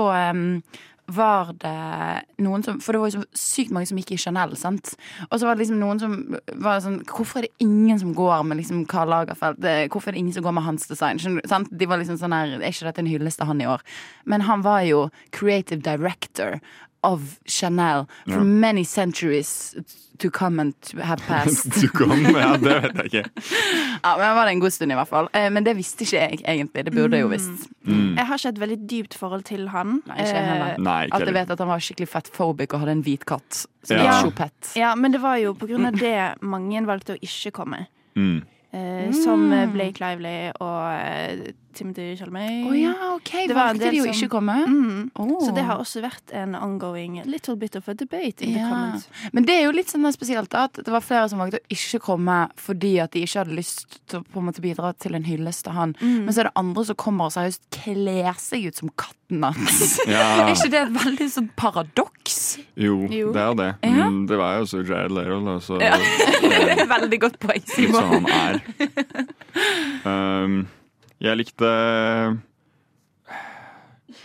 [1.07, 4.55] var det noen som For det var jo så sykt mange som gikk i Chanel,
[4.59, 4.93] sant.
[5.29, 6.17] Og så var det liksom noen som
[6.59, 9.63] var sånn Hvorfor er det ingen som går med liksom Karl Lagerfeld?
[9.93, 11.21] Hvorfor er det ingen som går med hans design?
[11.47, 11.71] Sant?
[11.71, 13.85] De var liksom sånn her Er ikke dette en hyllest av han i år?
[14.27, 16.59] Men han var jo creative director
[17.03, 18.43] of Chanel for Ja.
[18.43, 19.75] many centuries
[20.19, 21.71] to come and to have passed.
[21.73, 23.43] to come, Ja, det vet jeg ikke.
[24.03, 25.27] ja, men var det en god stund, i hvert fall.
[25.33, 26.85] Eh, Men det visste ikke jeg egentlig.
[26.85, 27.67] Det burde jeg jo visst.
[27.85, 28.15] Mm.
[28.17, 30.01] Jeg har ikke et veldig dypt forhold til han.
[30.07, 30.73] Nei, ikke heller.
[30.73, 33.25] Eh, Nei, ikke At jeg vet at han var skikkelig fatphobic og hadde en hvit
[33.29, 34.17] katt som Ja.
[34.23, 34.73] Chopette.
[34.75, 37.85] ja, men det var jo på grunn av det mange valgte å ikke komme.
[38.17, 38.41] Mm.
[38.73, 42.65] Eh, Som eh, Blake Lively og eh, Timothy Chalamet.
[42.67, 43.45] Oh, ja, okay.
[43.47, 44.55] Det Valgte de å som- ikke komme?
[44.67, 45.11] Mm.
[45.15, 45.37] oh.
[45.45, 48.67] Så det har også vært en ongoing little bit of a debate in Ja.
[48.69, 49.07] comments.
[49.33, 52.01] Men det er jo litt sånn spesielt at det var flere som valgte å ikke
[52.01, 55.23] komme fordi at de ikke hadde lyst til å på en måte bidra til en
[55.23, 55.93] hyllest til han.
[56.01, 56.25] Mm.
[56.25, 59.99] Men så er det andre som kommer og seriøst kler seg ut som katten hans.
[60.07, 60.47] Ja.
[60.47, 62.57] Er ikke det et veldig sånn paradoks?
[62.77, 63.31] Jo, Jo.
[63.35, 63.69] det er det.
[63.83, 64.07] Ja.
[64.09, 65.97] Men det var jo så Jared Lerol, da, så Ja.
[66.95, 68.01] veldig godt poeng, Simon.
[68.01, 68.61] sånn han er.
[70.05, 70.67] Um,
[71.21, 71.69] jeg likte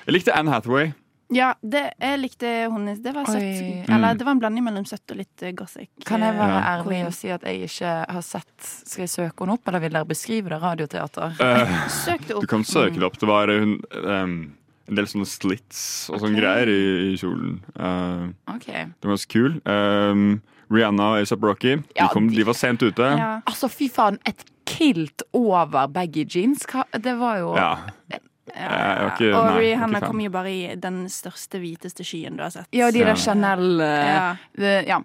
[0.06, 0.92] Jeg likte Anne Hathaway.
[1.32, 3.40] Ja, det, jeg likte hun Det var søtt.
[3.40, 3.84] Oi.
[3.88, 4.18] Eller Mm.
[4.18, 5.88] det var en blanding mellom søtt og litt eh, gothic.
[6.04, 6.76] Kan jeg være Ja.
[6.76, 9.90] ærlig og si at jeg ikke har sett Skal jeg søke henne opp, eller vil
[9.92, 10.60] dere beskrive det?
[10.60, 11.32] Radioteater?
[11.40, 13.16] Uh, Søk det du kan søke det opp.
[13.18, 14.52] Det var hun, um,
[14.88, 16.42] en del sånne slits og sånne Ok.
[16.42, 17.62] greier i, i kjolen.
[17.78, 18.84] Uh, okay.
[18.84, 19.60] den var ganske kul.
[19.64, 22.98] Um, Rihanna og A$AP Rocky de, Ja, kom, de- de var sent ute.
[23.18, 23.40] Ja.
[23.46, 26.64] Altså, fy faen, et kilt over baggy jeans.
[26.92, 27.76] Det var jo Ja.
[28.10, 29.08] Ja.
[29.08, 32.66] Ikke- og nei, Rihanna kom jo bare i den største, hviteste skyen du har sett.
[32.72, 33.04] Ja, de Ja.
[33.06, 34.36] der Chanel uh, Ja.
[34.56, 34.98] det, Ja.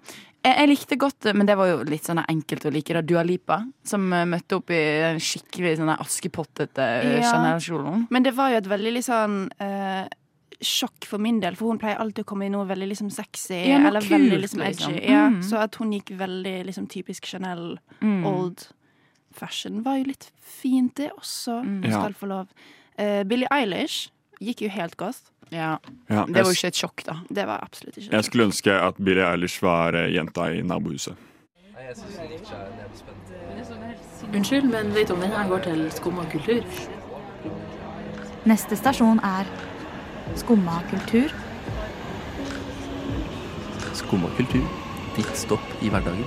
[0.44, 2.92] Jeg, jeg likte godt men det var jo litt sånn enkelt å like.
[2.94, 7.32] da Dua Lipa, som eh, møtte opp i den skikkelig sånn askepottete eh, Ja.
[7.32, 8.06] Chanel-kjolen.
[8.10, 10.06] Men det var jo et veldig litt sånn eh,
[10.60, 13.54] sjokk for min del, for hun pleier alltid å komme i noe veldig liksom sexy.
[13.68, 14.72] Ja, noe eller kult, veldig liksom edgy.
[14.92, 15.10] liksom.
[15.10, 15.42] Ja, Mm.
[15.42, 18.24] så at hun gikk veldig liksom typisk Chanel, Mm.
[18.26, 18.68] old
[19.32, 21.62] fashion, var jo litt fint, det også.
[21.64, 21.82] Mm.
[21.92, 22.48] Skal få lov.
[22.98, 25.20] Uh, Billie Eilish gikk jo helt godt.
[25.50, 25.78] Ja.
[26.10, 27.20] Ja, Det var jo ikke et sjokk, da.
[27.32, 31.16] Det var absolutt ikke jeg skulle ønske at Billie Eilish var eh, jenta i nabohuset.
[34.32, 36.64] Unnskyld, men vet du om denne går til skum og kultur?
[38.48, 39.46] Neste stasjon er
[40.34, 41.32] Skumma kultur.
[43.92, 44.64] Skumma kultur.
[45.16, 46.24] Ditt stopp i hverdagen.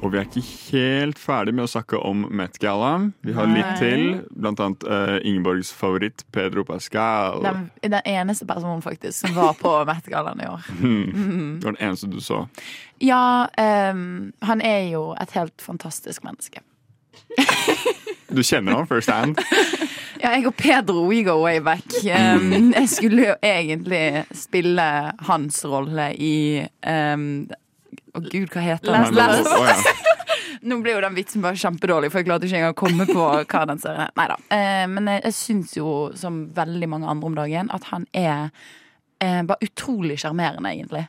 [0.00, 3.10] Og vi er ikke helt ferdig med å snakke om Met Gala.
[3.20, 7.42] Vi har litt til, blant annet uh, Ingeborgs favoritt Pedro Pascal.
[7.44, 10.70] Den, den eneste personen faktisk som var på Met-gallaen i år.
[10.80, 11.58] Mm.
[11.60, 12.46] Det var den eneste du så.
[13.00, 16.62] Ja, Um, han er jo et helt fantastisk menneske.
[18.30, 19.40] Du kjenner han first hand?
[20.20, 21.86] Ja, jeg og Pedro, we go way back.
[22.04, 24.84] Um, jeg skulle jo egentlig spille
[25.26, 26.34] hans rolle i
[26.84, 27.46] um,
[28.12, 29.16] Å gud, hva heter den?
[29.16, 29.86] Last Us.
[30.68, 33.22] Nå ble jo den vitsen bare kjempedårlig, for jeg klarte ikke engang å komme på
[33.22, 34.12] hva den serien er.
[34.18, 34.36] Neida.
[34.52, 38.50] Uh, men jeg, jeg syns jo, som veldig mange andre om dagen, at han er
[39.24, 41.06] uh, bare utrolig sjarmerende, egentlig.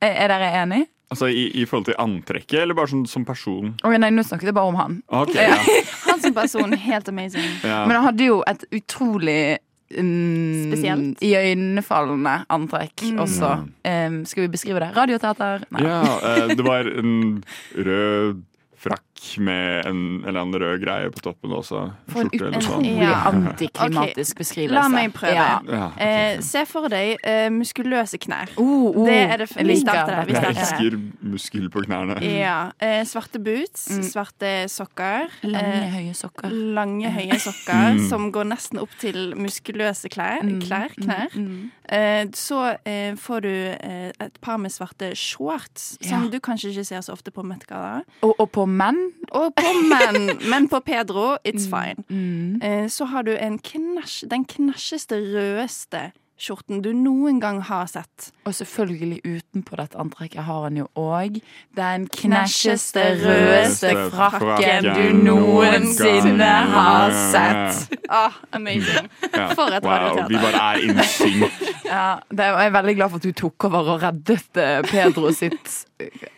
[0.00, 0.86] Er, er dere enig?
[1.10, 3.72] Altså i, i forhold til antrekket, eller bare som, som person?
[3.82, 5.00] Å nei, nå snakket jeg bare om han.
[5.22, 5.56] Okay, ja.
[6.06, 7.48] Han som person, helt amazing.
[7.66, 7.80] Ja.
[7.90, 9.58] Men han hadde jo et utrolig
[9.98, 11.18] um, Spesielt.
[11.26, 13.18] Iøynefallende antrekk Mm.
[13.26, 13.50] også.
[13.82, 14.92] Um, skal vi beskrive det?
[14.94, 15.64] Radioteater?
[15.74, 15.82] Nei.
[15.88, 17.42] Ja, uh, det var en
[17.74, 18.44] rød
[18.80, 21.80] frakk med en eller annen rød greie på toppen også.
[22.08, 23.18] For en utrolig Ja.
[23.32, 24.74] antiklimatisk beskrivelse.
[24.74, 25.34] La meg prøve.
[25.34, 25.58] Ja.
[25.68, 28.50] Ja, Eh, se for deg eh, muskuløse knær.
[28.56, 32.16] Oh, oh, Det er det f- vi starter der, Jeg elsker muskel på knærne.
[32.40, 32.70] Ja.
[32.80, 34.02] Eh, svarte boots, Mm.
[34.02, 35.28] svarte sokker.
[35.42, 36.50] Lange, eh, høye sokker.
[36.50, 38.08] lange, høye sokker Mm.
[38.08, 40.42] som går nesten opp til muskuløse klær.
[40.42, 41.28] Mm, klær knær.
[41.34, 41.70] mm, mm.
[41.90, 46.28] Eh, så eh, får du eh, et par med svarte shorts, som Ja.
[46.30, 48.02] du kanskje ikke ser så ofte på Met-gala.
[48.22, 49.09] Og, og på menn?
[49.30, 52.04] Og på menn, men på Pedro, it's fine.
[52.08, 52.60] Mm.
[52.62, 52.88] Mm.
[52.88, 58.30] så har du en knæsj, den knæsjeste, rødeste skjorten du noen gang har sett.
[58.48, 61.40] Og selvfølgelig utenpå dette antrekket har han jo òg
[61.76, 67.88] den knæsjeste, rødeste frakken du noensinne har sett.
[68.10, 69.06] Ah, amazing.
[69.54, 71.60] For et wow, vi bare er in sync.
[71.90, 75.70] Ja, jeg er veldig glad for at du tok over og reddet eh, Pedro sitt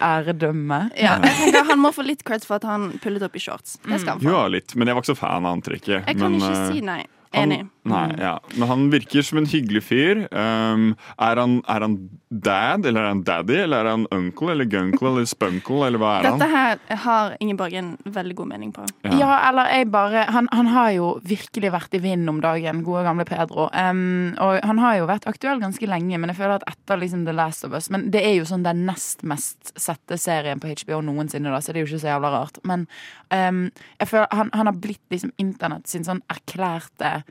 [0.03, 0.83] æredømme.
[1.01, 3.79] Ja, jeg tenker Han må få litt creds for at han pullet opp i shorts.
[3.87, 4.29] Det skal han få.
[4.29, 6.03] Ja, litt, men jeg var ikke så fan av antrekket.
[6.03, 7.01] Jeg kan men, ikke eh, si nei.
[7.33, 7.69] Han, Enig.
[7.89, 8.37] Nei, ja.
[8.55, 10.25] Men han virker som en hyggelig fyr.
[10.31, 11.97] Um, er, han, er han
[12.31, 16.13] dad, eller er han daddy, eller er han uncle, eller gunkle, eller spunkle, eller hva
[16.19, 16.55] er Dette han?
[16.55, 18.87] her har Ingeborg en veldig god mening på.
[19.07, 19.17] Ja.
[19.19, 23.05] Ja, eller jeg bare han, han har jo virkelig vært i vinden om dagen, gode
[23.09, 23.69] gamle Pedro.
[23.75, 27.27] Um, og han har jo vært aktuell ganske lenge, men jeg føler at etter liksom
[27.27, 30.71] The Last of Us Men det er jo sånn den nest mest sette serien på
[30.71, 32.63] HBO noensinne, da, så det er jo ikke så jævla rart.
[32.69, 32.87] Men
[33.35, 33.65] um,
[33.99, 37.23] jeg føler han, han har blitt liksom internett sin sånn erklærte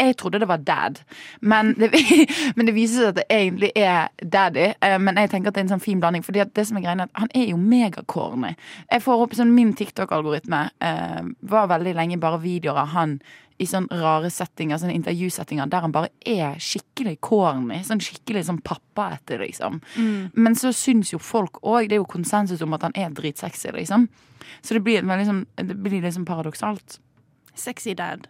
[0.00, 0.98] jeg trodde det var dad,
[1.40, 1.90] men det,
[2.56, 4.70] men det viser seg at det egentlig er daddy.
[4.80, 6.84] Eh, Men jeg tenker at det er en sånn fin blanding, Fordi det som er
[6.86, 8.54] greia er at han er jo megacorny.
[8.90, 13.20] Jeg får opp sånn Min TikTok-algoritme eh, var veldig lenge bare videoer av han
[13.60, 17.82] i sånn rare settinger, sånne intervjusettinger, der han bare er skikkelig corny.
[17.84, 19.82] Sånn skikkelig sånn pappaete, liksom.
[20.32, 23.74] Men så syns jo folk òg, det er jo konsensus om at han er dritsexy,
[23.76, 24.08] liksom.
[24.64, 26.96] Så det blir, veldig sånn- det blir liksom paradoksalt.
[27.54, 28.28] Sexy dad.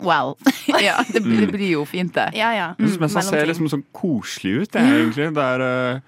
[0.00, 0.36] Well.
[0.88, 2.30] ja, det, det blir jo fint, det.
[2.38, 2.72] Ja, ja.
[2.78, 5.30] Mm, synes han ser liksom sånn koselig ut, jeg, egentlig.
[5.36, 6.00] Det er, eh,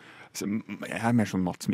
[0.88, 1.70] jeg er mer sånn Mats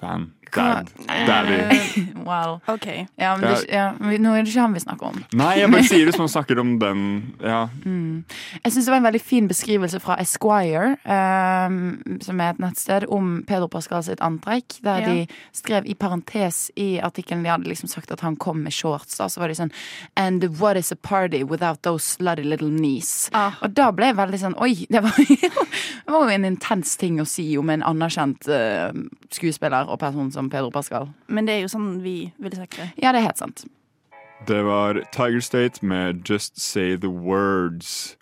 [0.00, 0.30] Mikkelsen-fan.
[0.54, 0.90] Dad.
[1.08, 1.52] Daddy.
[1.52, 2.60] Eh, well.
[2.68, 2.86] OK.
[3.16, 5.16] Ja, men det, ja, men nå er det ikke han vi snakker om.
[5.34, 7.00] Nei, jeg bare sier det som han snakker om den.
[7.42, 7.64] Ja.
[7.82, 13.08] Jeg syns det var en veldig fin beskrivelse fra Esquire, um, som er et nettsted,
[13.10, 14.78] om Pedro Pascal sitt antrekk.
[14.86, 15.08] Der Ja.
[15.10, 19.16] de skrev i parentes i artikkelen de hadde liksom sagt at han kom med shorts.
[19.18, 19.72] Da, så var de sånn
[20.16, 23.28] And what is a party without those slutty little knees?
[23.34, 23.58] Ah.
[23.62, 25.18] Og da ble jeg veldig sånn Oi, det var,
[26.06, 28.92] det var jo en intens ting å si om en anerkjent uh,
[29.34, 31.08] skuespiller og person som Pedro Pascal.
[31.26, 32.90] Men det er jo sånn vi ville sagt det.
[33.00, 33.64] Ja, det er helt sant.
[34.44, 38.16] Det var Tiger State med Just Say The Words.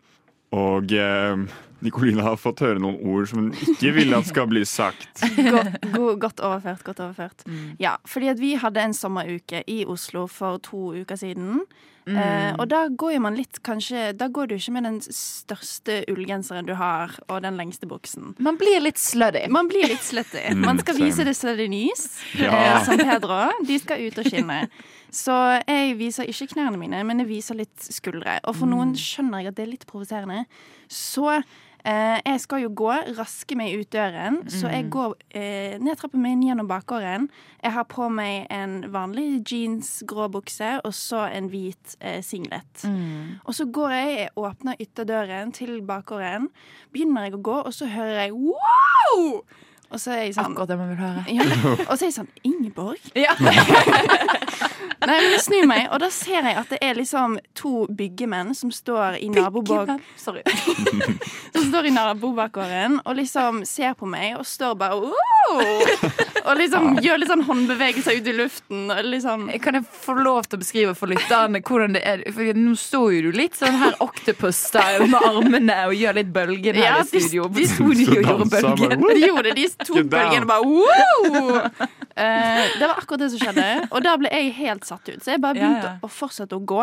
[0.52, 1.46] Og eh,
[1.82, 5.22] Nicolina har fått høre noen ord som hun ikke vil at skal bli sagt.
[5.36, 6.84] Godt, god, godt overført.
[6.86, 7.46] Godt overført.
[7.82, 11.64] Ja, fordi at vi hadde en sommeruke i Oslo for to uker siden.
[12.02, 16.00] Eh, og da går jo man litt kanskje Da går du ikke med den største
[16.10, 18.32] ullgenseren du har, og den lengste buksen.
[18.42, 19.44] Man blir litt slutty.
[19.54, 20.42] Man blir litt slutty.
[20.50, 21.06] Mm, Man skal same.
[21.12, 22.02] vise det slutty nys,
[22.40, 22.50] Ja.
[22.58, 23.38] eh, som Pedro.
[23.68, 24.64] De skal ut og skinne.
[25.12, 25.34] Så
[25.68, 28.38] jeg viser ikke knærne mine, men jeg viser litt skuldre.
[28.48, 30.46] Og for noen skjønner jeg at det er litt provoserende.
[30.88, 31.36] Så
[31.84, 34.40] jeg skal jo gå, raske meg ut døren.
[34.50, 37.28] Så jeg går eh, ned trappen min gjennom bakgården.
[37.62, 42.84] Jeg har på meg en vanlig jeans, grå bukse og så en hvit eh, singlet.
[43.46, 46.48] Og så går jeg, jeg åpner ytterdøren til bakgården.
[46.94, 49.42] Begynner jeg å gå, og så hører jeg wow!
[49.92, 51.24] Og så er jeg sånn Akkurat det man vil høre.
[51.28, 51.44] ja.
[51.90, 53.10] Og så er jeg sånn Ingeborg?
[53.18, 53.34] Ja.
[55.02, 58.52] Nei, men jeg snur meg, og da ser jeg at det er liksom to byggemenn
[58.54, 59.96] som står i nabobak...
[60.20, 60.42] Sorry.
[61.54, 65.62] som står i nabobakgården og liksom ser på meg og står bare wow!
[66.42, 68.84] Og liksom gjør litt sånn håndbevegelser ut i luften.
[68.90, 72.22] Og liksom Kan jeg få lov til å beskrive for lytterne hvordan det er?
[72.34, 76.78] For nå står jo du litt sånn her octopus-style med armene og gjør litt bølgen
[76.78, 77.48] her Ja, i studio.
[77.52, 79.06] de- Sto de og gjorde bølgen?
[79.12, 81.70] De gjorde det, de to bølgene bare wow!
[82.16, 85.20] Eh, det var akkurat det som skjedde, og da ble jeg helt satt ut.
[85.24, 85.98] Så jeg bare Ja, begynte ja.
[86.04, 86.82] å fortsette å gå.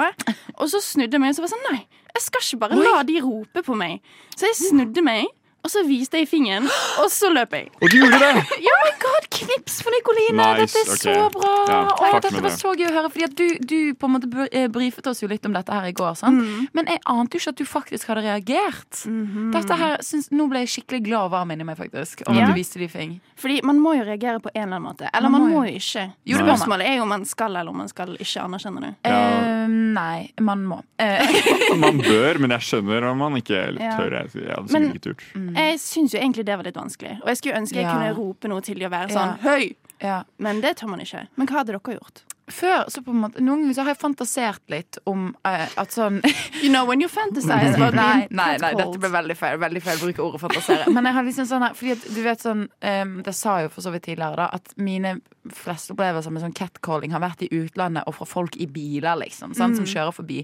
[0.58, 1.82] Og så snudde jeg meg og så var jeg sånn Nei,
[2.16, 4.00] jeg skal ikke bare la de rope på meg.
[4.36, 5.28] Så jeg snudde meg,
[5.64, 6.68] og så viste jeg fingeren,
[7.02, 7.70] og så løp jeg.
[7.82, 8.44] Og du gjorde det!
[8.70, 10.38] Ja, my god, knips for Nikoline!
[10.40, 11.16] Nice, dette er okay.
[11.20, 11.52] så bra!
[11.70, 12.54] Ja, Oi, dette var det.
[12.60, 13.12] så gøy å høre.
[13.14, 15.90] Fordi at du, du på en måte eh, brifet oss jo litt om dette her
[15.90, 16.16] i går.
[16.20, 16.40] Sant?
[16.40, 16.68] Mm.
[16.78, 19.02] Men jeg ante jo ikke at du faktisk hadde reagert.
[19.10, 19.50] Mhm.
[19.56, 22.24] Dette her, synes, Nå ble jeg skikkelig glad og varm inni meg, faktisk.
[22.30, 22.48] Om Ja.
[22.50, 23.18] du viste de fing.
[23.40, 25.10] Fordi man må jo reagere på en eller annen måte.
[25.14, 25.76] Eller Man man, må må jo.
[25.80, 26.06] ikke.
[26.28, 26.46] Jo, det.
[26.46, 28.94] Spørsmålet er jo om man skal eller om man skal ikke anerkjenne det.
[29.10, 30.80] Eh, nei, man må.
[31.00, 31.22] Eh,
[31.84, 33.96] Man bør, men jeg skjønner om man ikke Ja.
[33.98, 34.12] tør.
[34.18, 35.24] Jeg, jeg hadde Men- sikkert ikke turt.
[35.60, 37.14] Jeg syns jo egentlig det var litt vanskelig.
[37.22, 37.94] Og jeg skulle ønske jeg Ja.
[37.94, 39.16] kunne rope noe til de og være Ja.
[39.20, 39.76] sånn høy!
[40.02, 40.24] ja.
[40.40, 41.28] Men det tør man ikke.
[41.38, 42.24] Men hva hadde dere gjort?
[42.50, 45.92] Før, så på en måte Noen ganger så har jeg fantasert litt om uh, at
[45.94, 46.20] sånn
[46.64, 49.58] You know when you fantasize about Nei, being nei, nei, dette ble veldig feil.
[49.62, 50.90] Veldig feil å bruke ordet fantasere.
[50.94, 53.70] Men jeg har liksom sånn her Fordi at du vet sånn um, Det sa jeg
[53.70, 57.42] jo for så vidt tidligere, da, at mine fleste opplevelser med sånn catcalling har vært
[57.46, 59.56] i utlandet og fra folk i biler, liksom.
[59.58, 59.90] Sant, Som Mm.
[59.94, 60.40] kjører forbi.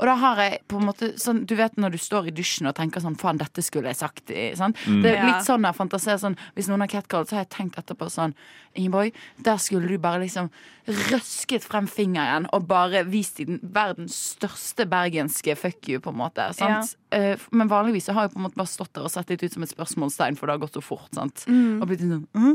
[0.00, 2.66] Og da har jeg på en måte sånn Du vet når du står i dusjen
[2.66, 4.32] og tenker sånn Faen, dette skulle jeg sagt.
[4.58, 4.76] Sant?
[4.88, 5.02] Mm.
[5.04, 7.78] Det er litt sånn jeg fantaserer sånn Hvis noen har catcalled, så har jeg tenkt
[7.78, 8.34] etterpå sånn
[8.78, 10.50] Ingeborg, der skulle du bare liksom
[10.88, 16.20] røsket frem fingeren og bare vist i den verdens største bergenske fuck you, på en
[16.22, 16.46] måte.
[16.56, 16.94] Sant?
[17.12, 17.34] Ja.
[17.52, 19.56] Men vanligvis så har jeg på en måte bare stått der og sett litt ut
[19.56, 21.10] som et spørsmålstegn, for det har gått så fort.
[21.16, 21.44] Sant?
[21.50, 21.82] Mm.
[21.82, 22.54] Og blitt sånn mm?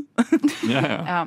[0.71, 1.01] Ja, ja.
[1.13, 1.25] ja.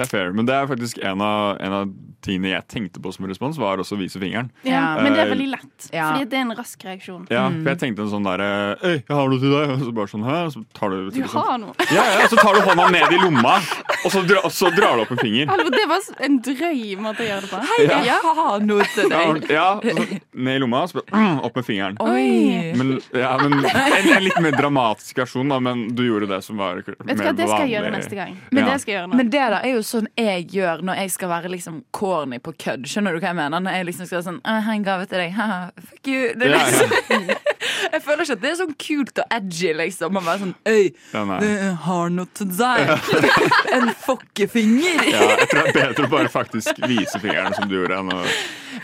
[0.00, 0.30] Det er fair.
[0.32, 1.90] Men det er faktisk en av, en av
[2.24, 4.48] tingene jeg tenkte på som respons, var også å vise fingeren.
[4.64, 6.10] Ja, men det er veldig lett, Ja.
[6.12, 7.26] fordi det er en rask reaksjon.
[7.32, 7.62] Ja, Mm.
[7.62, 9.70] for jeg tenkte en sånn derre Øy, jeg har noe til deg.
[9.70, 10.36] Og så bare sånn, hæ?
[10.52, 11.72] Så tar du, Du har noe.
[11.92, 13.56] Ja, ja, så tar du hånda ned i lomma,
[14.04, 15.46] og så, dra, og så drar du opp en finger.
[15.52, 17.60] Hallo, det var en drøy måte å gjøre det på.
[17.72, 19.50] Hei, jeg har noe til deg.
[19.50, 21.96] ja og så ned i lomma, og så bare, mm, opp med fingeren.
[22.00, 22.72] Oi.
[22.76, 26.56] Men, ja, men en, en litt mer dramatisk versjon, da, men du gjorde det som
[26.56, 26.86] var Vet
[27.16, 28.36] du hva, det skal jeg gjøre neste gang.
[28.52, 29.16] Men det skal jeg gjøre nå.
[29.20, 32.52] Men det da er jo sånn jeg gjør når jeg skal være liksom corny på
[32.62, 32.86] kødd.
[32.90, 33.62] Skjønner du hva jeg mener?
[33.64, 35.32] Når jeg liksom skal sånn «Jeg har en gave til deg.
[35.36, 35.58] Haha,
[35.90, 36.30] fuck you.
[36.38, 36.70] Det er Ja, ja.
[36.70, 37.30] liksom,
[37.94, 40.16] jeg føler ikke at det er sånn kult og edgy, liksom.
[40.20, 42.94] Å være sånn Øy, jeg har noe til deg.
[43.76, 45.04] En fokkefinger.
[45.10, 48.00] Ja, jeg tror det er bedre å bare faktisk vise fingeren som du gjorde.
[48.02, 48.22] Enn å,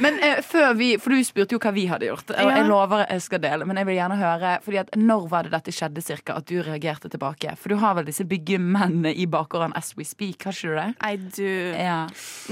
[0.02, 2.30] Men eh, før vi, for du spurte jo hva vi hadde gjort.
[2.36, 5.46] Og jeg lover jeg skal dele, men jeg vil gjerne høre Fordi at Når var
[5.46, 7.54] det dette skjedde cirka, at du reagerte tilbake?
[7.60, 10.88] For du har vel disse byggemennene i bakgården as we speak, har ikke du det?
[11.06, 11.52] I do.
[11.76, 11.98] Ja.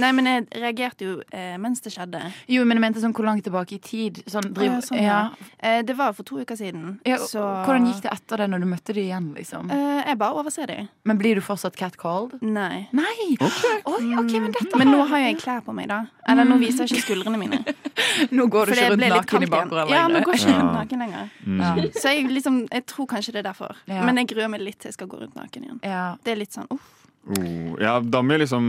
[0.00, 2.22] Nei, men jeg reagerte jo eh, mens det skjedde.
[2.50, 4.22] Jo, men jeg mente sånn hvor langt tilbake i tid?
[4.30, 5.20] Sånn, driv, Å, ja, sånn, ja.
[5.58, 6.98] Eh, det var for to uker siden.
[7.08, 9.30] Ja, så Hvordan gikk det etter det når du møtte dem igjen?
[9.36, 9.70] liksom?
[9.74, 10.80] Eh, jeg bare overser det.
[11.04, 12.36] Men blir du fortsatt catcalled?
[12.42, 12.86] Nei.
[12.96, 13.36] Nei!
[13.40, 16.04] Oi, ok, Men dette Men nå har jo jeg klær på meg, da.
[16.28, 17.60] Eller nå viser jeg ikke skuldrene mine.
[18.36, 19.94] Nå går du For ikke rundt naken i bakgården lenger.
[19.96, 21.30] Ja, nå går jeg ikke rundt naken lenger.
[21.60, 21.70] Ja.
[22.02, 23.76] Så jeg, liksom, jeg tror kanskje det er derfor.
[23.90, 24.02] Ja.
[24.06, 25.80] Men jeg gruer meg litt til jeg skal gå rundt naken igjen.
[25.86, 26.04] Ja.
[26.24, 26.90] Det er litt sånn uff.
[27.38, 28.68] oh, ja, da må jeg liksom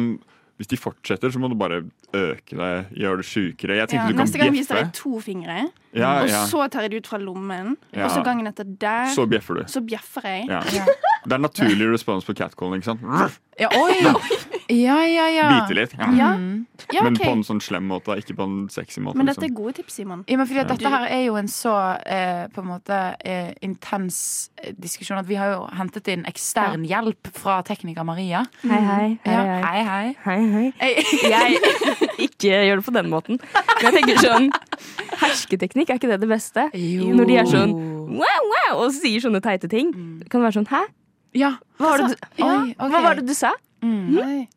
[0.55, 1.81] Hvis de fortsetter, så må du bare
[2.15, 3.75] øke deg, gjøre det sjukere.
[3.75, 4.85] Jeg tenkte Ja, du kan neste gang viser bjeffe.
[4.85, 5.57] jeg to fingre,
[5.91, 6.45] Ja, og ja.
[6.47, 7.73] så tar jeg det ut fra lommen.
[7.91, 8.05] Ja.
[8.05, 9.63] Og så gangen etter der, Så bjeffer du.
[9.67, 10.47] så bjeffer jeg.
[10.47, 10.61] Ja.
[11.25, 12.79] Det er naturlig respons på catcalling.
[12.79, 13.35] ikke sant?
[13.59, 13.99] Ja, oi!
[14.69, 15.47] Ja, ja, ja.
[15.61, 15.91] Bite litt.
[15.93, 16.07] Ja.
[16.17, 16.65] Ja, Mm.
[16.91, 19.15] ja Men på en sånn slem måte, ikke på en sexy måte.
[19.17, 19.55] Men dette er liksom.
[19.59, 20.23] gode tips, Simon.
[20.27, 20.75] Ja, men fordi at Ja.
[20.75, 21.73] Dette her er jo en så
[22.05, 26.83] eh, på en måte eh, intens eh, diskusjon at vi har jo hentet inn ekstern
[26.87, 28.45] hjelp fra tekniker Maria.
[28.63, 29.19] Hei, hei.
[29.25, 30.15] Ja, hei, hei, hei.
[30.25, 30.73] hei, hei.
[30.79, 30.93] Hei.
[32.25, 33.39] Jeg ikke gjør det på den måten.
[33.81, 34.49] Men jeg tenker sånn
[35.21, 36.67] Hersketeknikk, er ikke det det beste?
[36.73, 37.11] Jo.
[37.15, 37.73] Når de er sånn
[38.15, 39.91] wow, wow, og sier sånne teite ting.
[40.29, 40.81] Kan det være sånn hæ?
[41.35, 41.53] Ja.
[41.79, 42.89] Hva var det du, Ja, okay.
[42.91, 43.51] hva var det du sa?
[43.85, 44.47] Oi.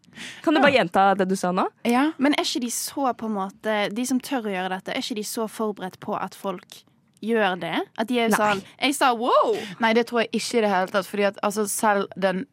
[0.45, 1.67] Kan du bare gjenta det du sa nå?
[1.89, 2.09] ja.
[2.19, 5.05] Men er ikke de så på en måte De som tør å gjøre dette, er
[5.05, 6.83] ikke de så forberedt på at folk
[7.25, 7.75] gjør det?
[7.99, 8.39] At de er Nei.
[8.39, 9.57] sånn Jeg sa wow!
[9.83, 11.09] Nei, det tror jeg ikke i det hele tatt.
[11.09, 12.45] Fordi at altså, selv den,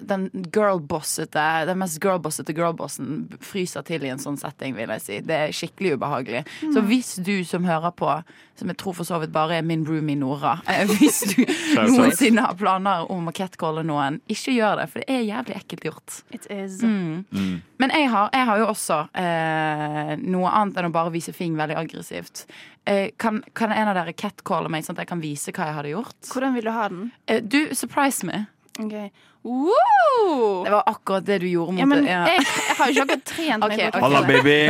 [0.00, 5.20] den girlbossete Den mest girlbossete girlbossen fryser til i en sånn setting, vil jeg si.
[5.24, 6.44] Det er skikkelig ubehagelig.
[6.64, 8.10] Så hvis du som hører på,
[8.58, 11.40] som jeg tror for så vidt bare er min roomie Nora eh, Hvis du
[11.96, 15.88] noensinne har planer om å catcalle noen, ikke gjør det, for det er jævlig ekkelt
[15.88, 16.18] gjort.
[16.34, 16.80] It is.
[16.82, 17.24] Mm.
[17.34, 17.56] Mm.
[17.82, 21.58] Men jeg har, jeg har jo også eh, noe annet enn å bare vise fing
[21.58, 22.44] veldig aggressivt.
[22.86, 25.76] Eh, kan, kan en av dere catcalle meg, sånn at jeg kan vise hva jeg
[25.78, 26.18] hadde gjort?
[26.28, 27.06] Hvordan vil du ha den?
[27.26, 28.42] Eh, du, surprise me.
[28.78, 29.08] Okay.
[29.44, 30.64] Wow!
[30.64, 32.10] Det var akkurat det du gjorde mot Ja, men det.
[32.10, 33.72] jeg, jeg har jo ikke akkurat trent meg.
[33.72, 33.90] Okay.
[34.04, 34.58] Halla, baby!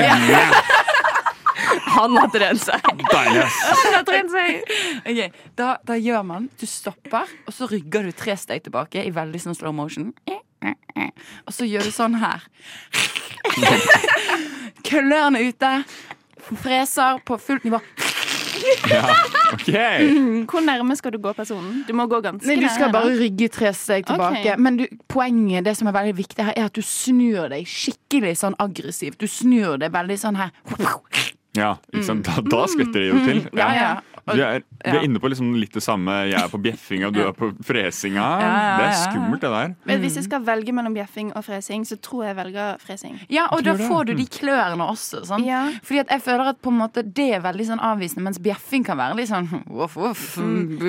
[1.95, 2.81] Han har trent seg.
[3.11, 3.45] Deilig,
[4.31, 4.63] seg
[5.05, 9.11] okay, da, da gjør man Du stopper, og så rygger du tre steg tilbake i
[9.15, 10.13] veldig sånn slow motion.
[11.45, 12.41] Og så gjør du sånn her.
[14.87, 15.73] Klørne ute.
[16.45, 17.79] Freser på fullt nivå.
[18.91, 19.03] Ja,
[19.53, 19.71] ok.
[20.51, 21.83] Hvor nærme skal du gå personen?
[21.89, 23.01] Du må gå ganske Nei, du skal nære, da.
[23.01, 24.41] bare rygge tre steg tilbake.
[24.43, 24.57] Okay.
[24.61, 28.37] Men du, poenget, det som er veldig viktig her, er at du snur deg skikkelig
[28.43, 29.21] sånn aggressivt.
[29.21, 30.55] Du snur deg veldig sånn her.
[31.55, 32.27] Ja, ikke sant?
[32.27, 33.45] Da, da skvetter det jo til.
[33.55, 33.91] Ja, ja.
[34.27, 35.01] Vi er, vi er Ja.
[35.05, 36.11] inne på liksom litt det samme.
[36.31, 38.15] Jeg er på bjeffinga, du er på fresinga.
[38.25, 39.11] Ja, ja, Det er ja, ja.
[39.11, 39.75] skummelt, det der.
[39.85, 43.19] Men hvis jeg skal velge mellom bjeffing og fresing, så tror jeg jeg velger fresing.
[43.29, 45.25] Ja, og da får du de klørne også.
[45.27, 45.45] Sant?
[45.47, 45.67] Ja.
[45.83, 48.85] Fordi at jeg føler at på en måte det er veldig sånn avvisende, mens bjeffing
[48.85, 50.39] kan være litt sånn voff, voff,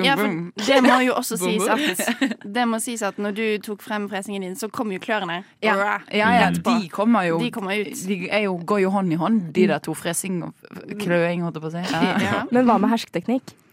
[0.02, 4.08] Ja, det må jo også sies at Det må sies at når du tok frem
[4.08, 5.42] fresingen din, så kom jo klørne.
[5.62, 7.92] Ja, ja, ja, de kommer jo De kommer ut.
[8.06, 9.92] De er jo, går jo hånd i hånd, de der to.
[9.96, 10.54] Fresing og
[11.00, 11.84] kløing, holdt jeg på å si.
[11.96, 12.16] Ja.
[12.22, 12.42] Ja.
[12.52, 13.25] Men hva med hersketeknikk?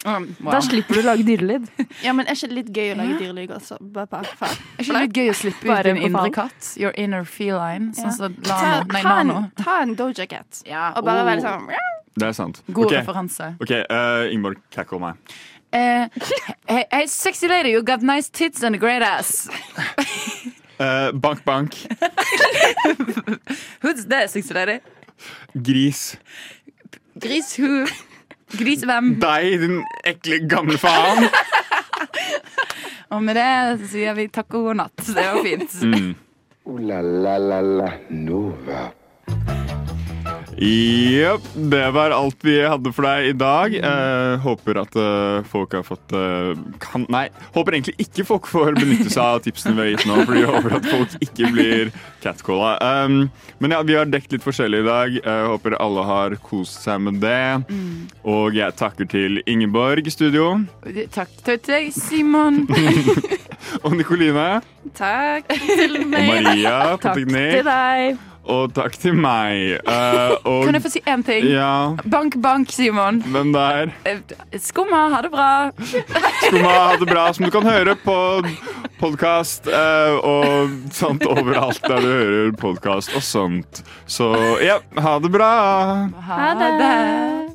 [0.05, 0.51] Um, wow.
[0.51, 1.67] Da slipper du å lage dyrelyd.
[2.05, 3.77] ja, men er ikke det litt gøy å lage dyrelyd også?
[3.95, 4.19] Bare, på.
[4.49, 6.71] Er ikke det litt gøy å slippe ut din indre katt?
[6.79, 7.93] Your inner feline.
[7.95, 8.15] Sånn Ja.
[8.17, 8.83] som Ta, Lano.
[8.91, 9.45] Nei, ta, en, Nano.
[9.61, 11.29] ta en Doja Cat, Ja, og bare oh.
[11.31, 11.71] være sånn
[12.19, 12.59] Det er sant.
[12.67, 12.99] God okay.
[12.99, 13.53] referanse.
[13.63, 15.15] ok, uh, Ingeborg, cackle meg.
[15.73, 16.05] Uh,
[16.67, 19.47] hey, hey, sexy lady, you got nice tits and a great ass.
[20.79, 21.73] uh, bank, bank.
[23.81, 24.81] Who's that, sexy lady?
[25.55, 26.17] Gris.
[27.17, 27.87] Gris who?
[28.57, 29.13] Gris hvem?
[29.21, 31.27] Deg, din ekle gamle faen.
[33.13, 35.05] Og med det sier vi takk og god natt.
[35.05, 35.75] Det var fint.
[35.85, 36.13] Mm.
[36.65, 38.87] Uh, la la la la Nova.
[40.57, 41.41] Jepp.
[41.55, 43.73] Det var alt vi hadde for deg i dag.
[43.77, 47.25] Eh, håper at eh, folk har fått eh, kan, Nei,
[47.55, 50.51] håper egentlig ikke folk får benytte seg av tipsene vi har gitt nå, fordi vi
[50.51, 51.91] håper at folk ikke blir
[52.23, 52.75] catcalla.
[53.05, 53.17] Um,
[53.59, 55.17] men ja, vi har dekt litt forskjellig i dag.
[55.19, 57.39] Jeg håper alle har kost seg med det.
[58.23, 60.51] Og jeg takker til Ingeborg i studio.
[61.15, 62.63] Takk til deg, Simon.
[63.85, 64.61] Og Nikoline.
[64.95, 66.29] Takk til Og meg.
[66.29, 67.57] Maria på Takk teknikk.
[67.57, 68.29] til deg.
[68.43, 69.77] Og takk til meg.
[69.87, 71.45] Uh, og, Kan jeg få si én ting?
[71.47, 73.21] Ja, Bank, bank, Simon.
[73.31, 73.93] hvem der?
[74.05, 74.19] Eh,
[74.59, 75.71] Skumma, ha det bra.
[76.43, 78.17] Skumma ha det bra, som du kan høre på
[78.99, 83.83] podkast og sånt overalt der du hører podkast og sånt.
[84.05, 84.33] Så
[84.63, 85.51] ja, ha det bra.
[86.27, 87.53] Ha det.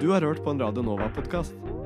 [0.00, 1.85] Du har hørt på en Radio Nova-podkast.